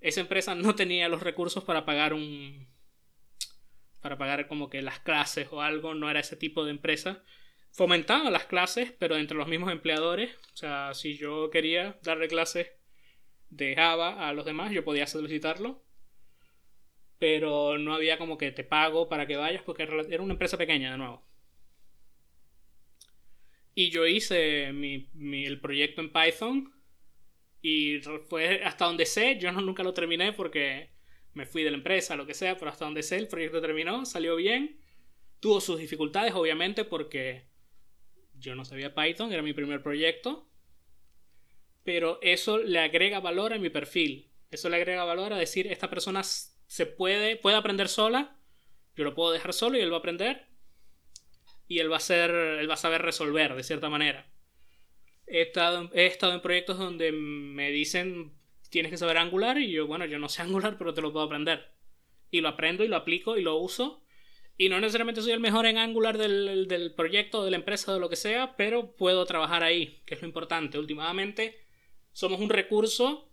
Esa 0.00 0.22
empresa 0.22 0.54
no 0.54 0.74
tenía 0.74 1.08
los 1.10 1.22
recursos 1.22 1.64
para 1.64 1.84
pagar 1.84 2.14
un... 2.14 2.66
para 4.00 4.16
pagar 4.16 4.48
como 4.48 4.70
que 4.70 4.80
las 4.80 5.00
clases 5.00 5.48
o 5.50 5.60
algo, 5.60 5.94
no 5.94 6.08
era 6.08 6.20
ese 6.20 6.36
tipo 6.36 6.64
de 6.64 6.70
empresa 6.70 7.22
fomentaba 7.74 8.30
las 8.30 8.44
clases, 8.44 8.92
pero 8.98 9.16
entre 9.16 9.36
los 9.36 9.48
mismos 9.48 9.72
empleadores. 9.72 10.30
O 10.54 10.56
sea, 10.56 10.94
si 10.94 11.16
yo 11.16 11.50
quería 11.50 11.98
darle 12.02 12.28
clases 12.28 12.68
de 13.50 13.74
Java 13.74 14.28
a 14.28 14.32
los 14.32 14.44
demás, 14.44 14.72
yo 14.72 14.84
podía 14.84 15.06
solicitarlo. 15.06 15.82
Pero 17.18 17.76
no 17.78 17.94
había 17.94 18.16
como 18.16 18.38
que 18.38 18.52
te 18.52 18.64
pago 18.64 19.08
para 19.08 19.26
que 19.26 19.36
vayas, 19.36 19.62
porque 19.62 19.82
era 19.82 20.22
una 20.22 20.34
empresa 20.34 20.56
pequeña, 20.56 20.92
de 20.92 20.98
nuevo. 20.98 21.26
Y 23.74 23.90
yo 23.90 24.06
hice 24.06 24.72
mi, 24.72 25.08
el 25.44 25.60
proyecto 25.60 26.00
en 26.00 26.12
Python. 26.12 26.72
Y 27.60 28.00
fue 28.28 28.62
hasta 28.62 28.84
donde 28.84 29.06
sé, 29.06 29.38
yo 29.38 29.50
no, 29.50 29.60
nunca 29.62 29.82
lo 29.82 29.94
terminé 29.94 30.32
porque 30.32 30.90
me 31.32 31.46
fui 31.46 31.62
de 31.64 31.70
la 31.70 31.78
empresa, 31.78 32.14
lo 32.14 32.26
que 32.26 32.34
sea, 32.34 32.56
pero 32.56 32.70
hasta 32.70 32.84
donde 32.84 33.02
sé 33.02 33.16
el 33.16 33.26
proyecto 33.26 33.60
terminó, 33.60 34.04
salió 34.04 34.36
bien. 34.36 34.78
Tuvo 35.40 35.60
sus 35.60 35.78
dificultades, 35.78 36.34
obviamente, 36.34 36.84
porque 36.84 37.53
yo 38.44 38.54
no 38.54 38.64
sabía 38.64 38.94
Python, 38.94 39.32
era 39.32 39.42
mi 39.42 39.52
primer 39.52 39.82
proyecto. 39.82 40.48
Pero 41.82 42.18
eso 42.22 42.58
le 42.58 42.78
agrega 42.78 43.20
valor 43.20 43.52
a 43.52 43.58
mi 43.58 43.70
perfil. 43.70 44.30
Eso 44.50 44.68
le 44.68 44.76
agrega 44.76 45.04
valor 45.04 45.32
a 45.32 45.38
decir, 45.38 45.66
esta 45.66 45.90
persona 45.90 46.22
se 46.22 46.86
puede, 46.86 47.36
puede 47.36 47.56
aprender 47.56 47.88
sola. 47.88 48.38
Yo 48.94 49.04
lo 49.04 49.14
puedo 49.14 49.32
dejar 49.32 49.52
solo 49.52 49.76
y 49.76 49.80
él 49.80 49.90
va 49.90 49.96
a 49.96 49.98
aprender. 49.98 50.46
Y 51.66 51.78
él 51.78 51.90
va 51.90 51.96
a 51.96 52.00
ser, 52.00 52.30
él 52.30 52.68
va 52.68 52.74
a 52.74 52.78
saber 52.78 53.02
resolver 53.02 53.54
de 53.54 53.62
cierta 53.62 53.88
manera. 53.88 54.30
He 55.26 55.40
estado, 55.40 55.90
he 55.94 56.06
estado 56.06 56.34
en 56.34 56.42
proyectos 56.42 56.78
donde 56.78 57.10
me 57.10 57.70
dicen 57.70 58.34
tienes 58.68 58.90
que 58.90 58.98
saber 58.98 59.18
Angular 59.18 59.58
y 59.58 59.70
yo, 59.70 59.86
bueno, 59.86 60.04
yo 60.04 60.18
no 60.18 60.28
sé 60.28 60.42
Angular, 60.42 60.76
pero 60.76 60.92
te 60.92 61.00
lo 61.00 61.12
puedo 61.12 61.24
aprender. 61.26 61.72
Y 62.30 62.40
lo 62.40 62.48
aprendo 62.48 62.84
y 62.84 62.88
lo 62.88 62.96
aplico 62.96 63.36
y 63.36 63.42
lo 63.42 63.56
uso 63.56 64.03
y 64.56 64.68
no 64.68 64.80
necesariamente 64.80 65.20
soy 65.20 65.32
el 65.32 65.40
mejor 65.40 65.66
en 65.66 65.78
Angular 65.78 66.16
del, 66.16 66.68
del 66.68 66.94
proyecto, 66.94 67.44
de 67.44 67.50
la 67.50 67.56
empresa, 67.56 67.92
de 67.92 68.00
lo 68.00 68.08
que 68.08 68.16
sea, 68.16 68.56
pero 68.56 68.94
puedo 68.94 69.24
trabajar 69.26 69.62
ahí, 69.62 70.02
que 70.06 70.14
es 70.14 70.22
lo 70.22 70.28
importante. 70.28 70.78
Últimamente 70.78 71.66
somos 72.12 72.40
un 72.40 72.50
recurso 72.50 73.32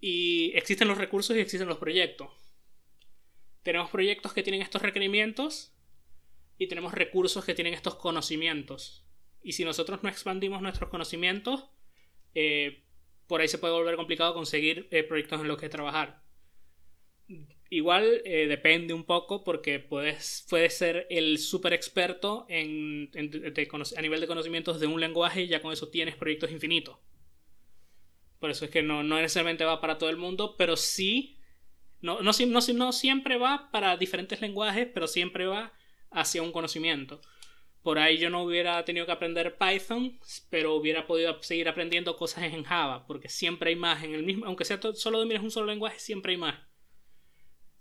y 0.00 0.52
existen 0.54 0.88
los 0.88 0.98
recursos 0.98 1.36
y 1.36 1.40
existen 1.40 1.68
los 1.68 1.78
proyectos. 1.78 2.28
Tenemos 3.62 3.90
proyectos 3.90 4.32
que 4.32 4.42
tienen 4.42 4.62
estos 4.62 4.82
requerimientos 4.82 5.74
y 6.58 6.66
tenemos 6.66 6.92
recursos 6.92 7.44
que 7.44 7.54
tienen 7.54 7.74
estos 7.74 7.94
conocimientos. 7.94 9.06
Y 9.42 9.52
si 9.52 9.64
nosotros 9.64 10.02
no 10.02 10.08
expandimos 10.08 10.60
nuestros 10.60 10.90
conocimientos, 10.90 11.70
eh, 12.34 12.84
por 13.26 13.40
ahí 13.40 13.48
se 13.48 13.58
puede 13.58 13.72
volver 13.72 13.96
complicado 13.96 14.34
conseguir 14.34 14.88
eh, 14.90 15.02
proyectos 15.04 15.40
en 15.40 15.48
los 15.48 15.58
que 15.58 15.68
trabajar. 15.68 16.22
Igual 17.72 18.22
eh, 18.24 18.48
depende 18.48 18.92
un 18.92 19.04
poco 19.04 19.44
porque 19.44 19.78
puedes, 19.78 20.44
puedes 20.50 20.76
ser 20.76 21.06
el 21.08 21.38
súper 21.38 21.72
experto 21.72 22.44
en, 22.48 23.08
a 23.14 24.02
nivel 24.02 24.20
de 24.20 24.26
conocimientos 24.26 24.80
de 24.80 24.88
un 24.88 25.00
lenguaje 25.00 25.42
y 25.42 25.46
ya 25.46 25.62
con 25.62 25.72
eso 25.72 25.88
tienes 25.88 26.16
proyectos 26.16 26.50
infinitos. 26.50 26.98
Por 28.40 28.50
eso 28.50 28.64
es 28.64 28.72
que 28.72 28.82
no, 28.82 29.04
no 29.04 29.16
necesariamente 29.16 29.64
va 29.64 29.80
para 29.80 29.98
todo 29.98 30.10
el 30.10 30.16
mundo, 30.16 30.56
pero 30.58 30.76
sí, 30.76 31.38
no, 32.00 32.20
no, 32.22 32.32
no, 32.32 32.60
no 32.74 32.92
siempre 32.92 33.38
va 33.38 33.70
para 33.70 33.96
diferentes 33.96 34.40
lenguajes, 34.40 34.88
pero 34.92 35.06
siempre 35.06 35.46
va 35.46 35.72
hacia 36.10 36.42
un 36.42 36.50
conocimiento. 36.50 37.20
Por 37.84 38.00
ahí 38.00 38.18
yo 38.18 38.30
no 38.30 38.42
hubiera 38.42 38.84
tenido 38.84 39.06
que 39.06 39.12
aprender 39.12 39.56
Python, 39.56 40.18
pero 40.50 40.74
hubiera 40.74 41.06
podido 41.06 41.40
seguir 41.40 41.68
aprendiendo 41.68 42.16
cosas 42.16 42.52
en 42.52 42.64
Java, 42.64 43.06
porque 43.06 43.28
siempre 43.28 43.70
hay 43.70 43.76
más 43.76 44.02
en 44.02 44.14
el 44.14 44.24
mismo, 44.24 44.46
aunque 44.46 44.64
sea 44.64 44.80
solo 44.94 45.20
domines 45.20 45.42
un 45.42 45.52
solo 45.52 45.66
lenguaje, 45.66 46.00
siempre 46.00 46.32
hay 46.32 46.38
más. 46.38 46.69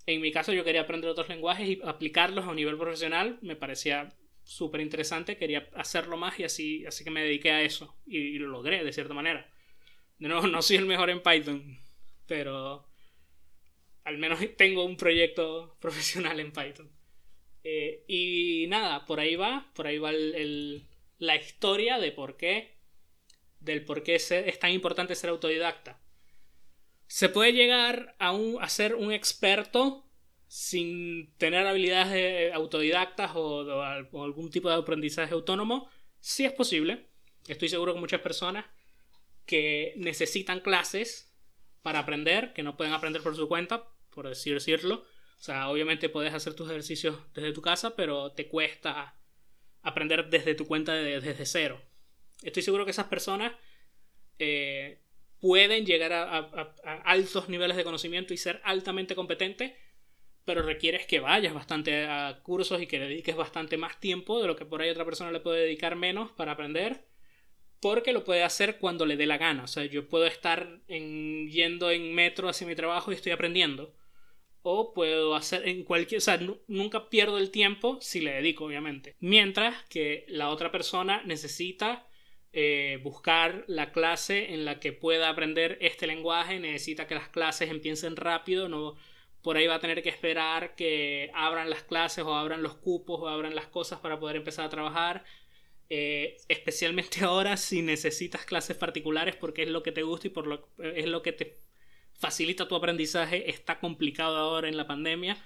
En 0.10 0.22
mi 0.22 0.32
caso 0.32 0.52
yo 0.54 0.64
quería 0.64 0.82
aprender 0.82 1.08
otros 1.08 1.30
lenguajes 1.30 1.70
y 1.70 1.80
aplicarlos 1.84 2.46
a 2.46 2.50
un 2.50 2.56
nivel 2.56 2.80
profesional. 2.80 3.38
Me 3.44 3.56
parecía 3.56 4.12
súper 4.44 4.82
interesante, 4.82 5.38
quería 5.38 5.70
hacerlo 5.76 6.18
más 6.18 6.40
y 6.40 6.46
así, 6.46 6.84
así 6.88 7.04
que 7.04 7.12
me 7.12 7.22
dediqué 7.22 7.52
a 7.52 7.62
eso. 7.62 7.96
Y, 8.08 8.40
lo 8.40 8.48
logré 8.48 8.84
de 8.84 8.92
cierta 8.92 9.14
manera. 9.14 9.48
Nuevo, 10.18 10.48
no 10.48 10.64
soy 10.64 10.78
el 10.78 10.88
mejor 10.88 11.12
en 11.12 11.22
Python, 11.22 11.78
pero 12.26 12.90
al 14.04 14.18
menos 14.18 14.40
tengo 14.58 14.84
un 14.84 14.98
proyecto 14.98 15.78
profesional 15.80 16.40
en 16.40 16.54
Python. 16.54 16.90
Eh, 17.64 18.04
y 18.08 18.66
nada, 18.68 19.06
por 19.06 19.20
ahí 19.20 19.36
va, 19.36 19.70
por 19.76 19.86
ahí 19.86 20.00
va 20.00 20.12
la 20.12 21.36
historia 21.36 22.00
de 22.00 22.12
por 22.12 22.36
qué, 22.36 22.80
del 23.60 23.86
por 23.86 24.02
qué 24.02 24.16
es 24.16 24.60
tan 24.60 24.72
importante 24.72 25.14
ser 25.14 25.30
autodidacta 25.30 26.02
se 27.10 27.28
puede 27.28 27.54
llegar 27.54 28.16
a, 28.20 28.32
un, 28.32 28.60
ser 28.70 28.94
un 28.94 29.12
experto 29.12 30.06
sin 30.48 31.36
tener 31.38 31.66
habilidades 31.66 32.54
autodidactas 32.54 33.32
o, 33.34 33.82
algún 33.82 34.52
tipo 34.52 34.70
de 34.70 34.76
aprendizaje 34.76 35.34
autónomo. 35.34 35.90
Sí 36.20 36.46
es 36.46 36.54
posible. 36.54 37.10
Estoy 37.48 37.68
seguro 37.68 37.96
que 37.96 38.00
muchas 38.00 38.22
personas 38.22 38.64
que 39.48 39.94
necesitan 39.98 40.60
clases 40.60 41.36
para 41.82 41.98
aprender, 41.98 42.54
que 42.54 42.62
no 42.62 42.78
pueden 42.78 42.94
aprender 42.94 43.24
por 43.24 43.36
su 43.36 43.48
cuenta, 43.48 43.88
por 44.12 44.30
decirlo. 44.30 45.00
O 45.00 45.42
sea, 45.42 45.68
obviamente 45.70 46.10
puedes 46.10 46.36
hacer 46.36 46.54
tus 46.54 46.70
ejercicios 46.70 47.18
desde 47.34 47.54
tu 47.54 47.64
casa, 47.64 47.96
pero 47.96 48.34
te 48.34 48.48
cuesta 48.48 49.20
aprender 49.82 50.30
desde 50.30 50.54
tu 50.54 50.68
cuenta 50.68 50.94
desde 50.94 51.44
cero. 51.48 51.82
Estoy 52.44 52.62
seguro 52.62 52.86
que 52.86 52.92
esas 52.92 53.08
personas 53.08 53.54
eh, 54.38 55.02
pueden 55.40 55.86
llegar 55.86 56.14
a, 56.14 56.74
altos 57.06 57.50
niveles 57.50 57.78
de 57.78 57.84
conocimiento 57.84 58.34
y 58.34 58.38
ser 58.38 58.62
altamente 58.64 59.16
competentes, 59.16 59.74
pero 60.46 60.64
requieres 60.64 61.06
que 61.06 61.20
vayas 61.20 61.54
bastante 61.54 62.06
a 62.06 62.40
cursos 62.44 62.82
y 62.82 62.88
que 62.88 63.00
dediques 63.00 63.36
bastante 63.36 63.78
más 63.78 64.00
tiempo 64.00 64.42
de 64.42 64.48
lo 64.48 64.56
que 64.56 64.66
por 64.66 64.82
ahí 64.82 64.90
otra 64.90 65.06
persona 65.06 65.32
le 65.32 65.40
puede 65.40 65.62
dedicar 65.62 65.96
menos 65.96 66.32
para 66.32 66.54
aprender, 66.54 67.06
porque 67.80 68.12
lo 68.12 68.24
puede 68.26 68.44
hacer 68.44 68.78
cuando 68.78 69.06
le 69.06 69.16
dé 69.16 69.26
la 69.26 69.38
gana. 69.38 69.64
O 69.64 69.68
sea, 69.68 69.86
yo 69.86 70.10
puedo 70.10 70.26
estar 70.26 70.82
yendo 70.88 71.92
en 71.92 72.14
metro 72.14 72.50
hacia 72.50 72.68
mi 72.68 72.76
trabajo 72.76 73.12
y 73.12 73.16
estoy 73.16 73.32
aprendiendo. 73.32 73.96
O 74.62 74.94
puedo 74.94 75.36
hacer 75.36 75.66
en 75.68 75.84
cualquier... 75.84 76.18
O 76.18 76.22
sea, 76.22 76.38
nunca 76.68 77.10
pierdo 77.10 77.38
el 77.38 77.52
tiempo 77.52 77.98
si 78.02 78.20
le 78.20 78.32
dedico, 78.34 78.66
obviamente. 78.66 79.16
Mientras 79.22 79.86
que 79.86 80.26
la 80.28 80.50
otra 80.50 80.72
persona 80.72 81.22
necesita 81.26 82.09
eh, 82.54 83.00
buscar 83.04 83.64
la 83.68 83.92
clase 83.92 84.54
en 84.54 84.66
la 84.66 84.80
que 84.80 84.94
pueda 84.94 85.30
aprender 85.30 85.78
este 85.82 86.08
lenguaje, 86.08 86.60
necesita 86.60 87.08
que 87.08 87.16
las 87.16 87.30
clases 87.30 87.70
empiecen 87.70 88.16
rápido, 88.16 88.70
no 88.70 88.96
por 89.42 89.58
ahí 89.58 89.68
va 89.68 89.76
a 89.76 89.80
tener 89.80 90.04
que 90.04 90.10
esperar 90.10 90.76
que 90.76 91.32
abran 91.34 91.70
las 91.70 91.84
clases 91.84 92.24
o 92.26 92.36
abran 92.36 92.62
los 92.62 92.76
cupos 92.76 93.22
o 93.22 93.28
abran 93.28 93.56
las 93.56 93.68
cosas 93.68 94.00
para 94.00 94.20
poder 94.20 94.36
empezar 94.38 94.66
a 94.66 94.70
trabajar. 94.70 95.24
Eh, 95.90 96.38
especialmente 96.48 97.22
ahora 97.24 97.58
si 97.58 97.82
necesitas 97.82 98.46
clases 98.46 98.78
particulares 98.78 99.36
porque 99.36 99.64
es 99.64 99.70
lo 99.70 99.82
que 99.82 99.92
te 99.92 100.04
gusta 100.04 100.28
y 100.28 100.30
por 100.30 100.46
lo, 100.46 100.70
es 100.78 101.08
lo 101.08 101.24
que 101.24 101.32
te 101.32 101.60
facilita 102.14 102.68
tu 102.68 102.76
aprendizaje. 102.76 103.50
Está 103.50 103.80
complicado 103.80 104.38
ahora 104.38 104.68
en 104.68 104.78
la 104.78 104.88
pandemia. 104.88 105.38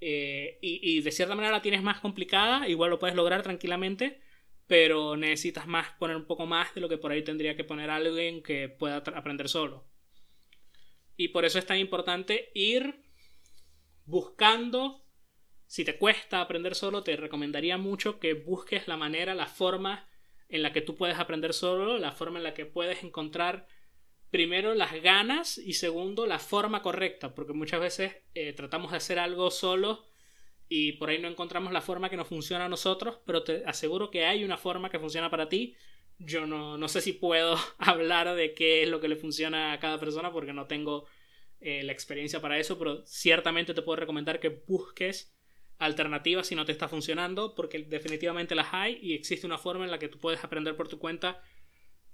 Eh, 0.00 0.58
y, 0.60 0.80
y, 0.82 1.00
de 1.00 1.12
cierta 1.12 1.34
manera 1.34 1.52
la 1.52 1.62
tienes 1.62 1.82
más 1.82 2.00
complicada, 2.00 2.68
igual 2.68 2.90
lo 2.90 2.98
puedes 2.98 3.16
lograr 3.16 3.42
tranquilamente, 3.42 4.20
pero 4.66 5.16
necesitas 5.16 5.66
más 5.66 5.90
poner 5.98 6.16
un 6.16 6.26
poco 6.26 6.46
más 6.46 6.74
de 6.74 6.80
lo 6.80 6.88
que 6.88 6.98
por 6.98 7.12
ahí 7.12 7.22
tendría 7.22 7.56
que 7.56 7.64
poner 7.64 7.90
alguien 7.90 8.42
que 8.42 8.68
pueda 8.68 8.96
aprender 8.96 9.48
solo. 9.48 9.84
Y 11.16 11.28
por 11.28 11.44
eso 11.44 11.58
es 11.58 11.66
tan 11.66 11.78
importante 11.78 12.50
ir 12.54 13.02
buscando 14.06 15.04
si 15.66 15.84
te 15.84 15.96
cuesta 15.96 16.40
aprender 16.40 16.74
solo, 16.74 17.02
te 17.02 17.16
recomendaría 17.16 17.78
mucho 17.78 18.20
que 18.20 18.34
busques 18.34 18.86
la 18.86 18.96
manera, 18.96 19.34
la 19.34 19.46
forma 19.46 20.08
en 20.48 20.62
la 20.62 20.72
que 20.72 20.82
tú 20.82 20.94
puedes 20.94 21.18
aprender 21.18 21.52
solo, 21.52 21.98
la 21.98 22.12
forma 22.12 22.38
en 22.38 22.44
la 22.44 22.54
que 22.54 22.66
puedes 22.66 23.02
encontrar 23.02 23.66
primero 24.30 24.74
las 24.74 24.92
ganas 25.02 25.58
y 25.58 25.74
segundo 25.74 26.26
la 26.26 26.38
forma 26.38 26.82
correcta, 26.82 27.34
porque 27.34 27.52
muchas 27.52 27.80
veces 27.80 28.16
eh, 28.34 28.52
tratamos 28.52 28.90
de 28.90 28.98
hacer 28.98 29.18
algo 29.18 29.50
solo 29.50 30.04
y 30.68 30.92
por 30.92 31.10
ahí 31.10 31.18
no 31.18 31.28
encontramos 31.28 31.72
la 31.72 31.80
forma 31.80 32.10
que 32.10 32.16
nos 32.16 32.28
funciona 32.28 32.66
a 32.66 32.68
nosotros, 32.68 33.18
pero 33.26 33.42
te 33.42 33.64
aseguro 33.66 34.10
que 34.10 34.24
hay 34.24 34.44
una 34.44 34.56
forma 34.56 34.90
que 34.90 34.98
funciona 34.98 35.30
para 35.30 35.48
ti. 35.48 35.74
Yo 36.18 36.46
no, 36.46 36.78
no 36.78 36.88
sé 36.88 37.00
si 37.00 37.12
puedo 37.12 37.56
hablar 37.78 38.34
de 38.34 38.54
qué 38.54 38.82
es 38.82 38.88
lo 38.88 39.00
que 39.00 39.08
le 39.08 39.16
funciona 39.16 39.72
a 39.72 39.78
cada 39.80 39.98
persona 39.98 40.32
porque 40.32 40.52
no 40.52 40.66
tengo 40.66 41.06
eh, 41.60 41.82
la 41.82 41.92
experiencia 41.92 42.40
para 42.40 42.58
eso, 42.58 42.78
pero 42.78 43.06
ciertamente 43.06 43.74
te 43.74 43.82
puedo 43.82 43.96
recomendar 43.96 44.40
que 44.40 44.50
busques 44.66 45.34
alternativas 45.78 46.46
si 46.46 46.54
no 46.54 46.64
te 46.64 46.72
está 46.72 46.88
funcionando, 46.88 47.54
porque 47.54 47.78
definitivamente 47.80 48.54
las 48.54 48.68
hay 48.72 48.98
y 49.02 49.14
existe 49.14 49.46
una 49.46 49.58
forma 49.58 49.84
en 49.84 49.90
la 49.90 49.98
que 49.98 50.08
tú 50.08 50.18
puedes 50.18 50.44
aprender 50.44 50.76
por 50.76 50.88
tu 50.88 50.98
cuenta, 50.98 51.42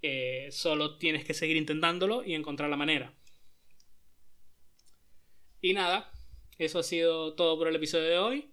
eh, 0.02 0.48
solo 0.50 0.98
tienes 0.98 1.24
que 1.24 1.34
seguir 1.34 1.56
intentándolo 1.56 2.24
y 2.24 2.34
encontrar 2.34 2.70
la 2.70 2.76
manera. 2.76 3.12
Y 5.60 5.74
nada, 5.74 6.10
eso 6.64 6.78
ha 6.78 6.82
sido 6.82 7.34
todo 7.34 7.58
por 7.58 7.68
el 7.68 7.76
episodio 7.76 8.04
de 8.04 8.18
hoy. 8.18 8.50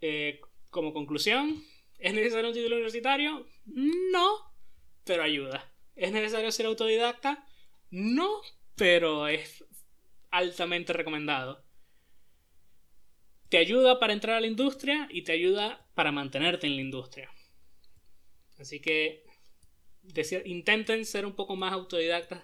Eh, 0.00 0.40
como 0.70 0.92
conclusión, 0.92 1.62
¿es 1.98 2.14
necesario 2.14 2.48
un 2.48 2.54
título 2.54 2.76
universitario? 2.76 3.46
No, 3.66 4.54
pero 5.04 5.22
ayuda. 5.22 5.72
¿Es 5.96 6.12
necesario 6.12 6.50
ser 6.50 6.66
autodidacta? 6.66 7.46
No, 7.90 8.40
pero 8.76 9.28
es 9.28 9.64
altamente 10.30 10.92
recomendado 10.92 11.64
te 13.54 13.58
ayuda 13.58 14.00
para 14.00 14.12
entrar 14.12 14.36
a 14.36 14.40
la 14.40 14.48
industria 14.48 15.06
y 15.12 15.22
te 15.22 15.30
ayuda 15.30 15.86
para 15.94 16.10
mantenerte 16.10 16.66
en 16.66 16.74
la 16.74 16.82
industria. 16.82 17.30
Así 18.58 18.80
que 18.80 19.22
intenten 20.44 21.04
ser 21.04 21.24
un 21.24 21.36
poco 21.36 21.54
más 21.54 21.72
autodidactas 21.72 22.42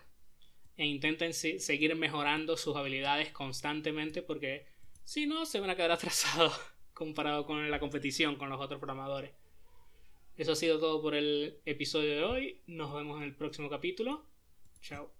e 0.77 0.87
intenten 0.87 1.35
seguir 1.35 1.97
mejorando 1.97 2.57
sus 2.57 2.77
habilidades 2.77 3.33
constantemente 3.33 4.23
porque 4.23 4.67
si 5.11 5.27
no 5.27 5.45
se 5.45 5.59
van 5.59 5.71
a 5.71 5.75
quedar 5.75 5.91
atrasados 5.99 6.57
comparado 6.95 7.45
con 7.45 7.69
la 7.69 7.81
competición 7.81 8.37
con 8.37 8.49
los 8.49 8.61
otros 8.61 8.79
programadores. 8.79 9.33
Eso 10.37 10.53
ha 10.53 10.57
sido 10.57 10.79
todo 10.79 11.03
por 11.03 11.17
el 11.17 11.61
episodio 11.65 12.11
de 12.11 12.23
hoy. 12.23 12.63
Nos 12.69 12.95
vemos 12.95 13.17
en 13.17 13.25
el 13.25 13.35
próximo 13.35 13.69
capítulo. 13.69 14.25
Chao. 14.81 15.11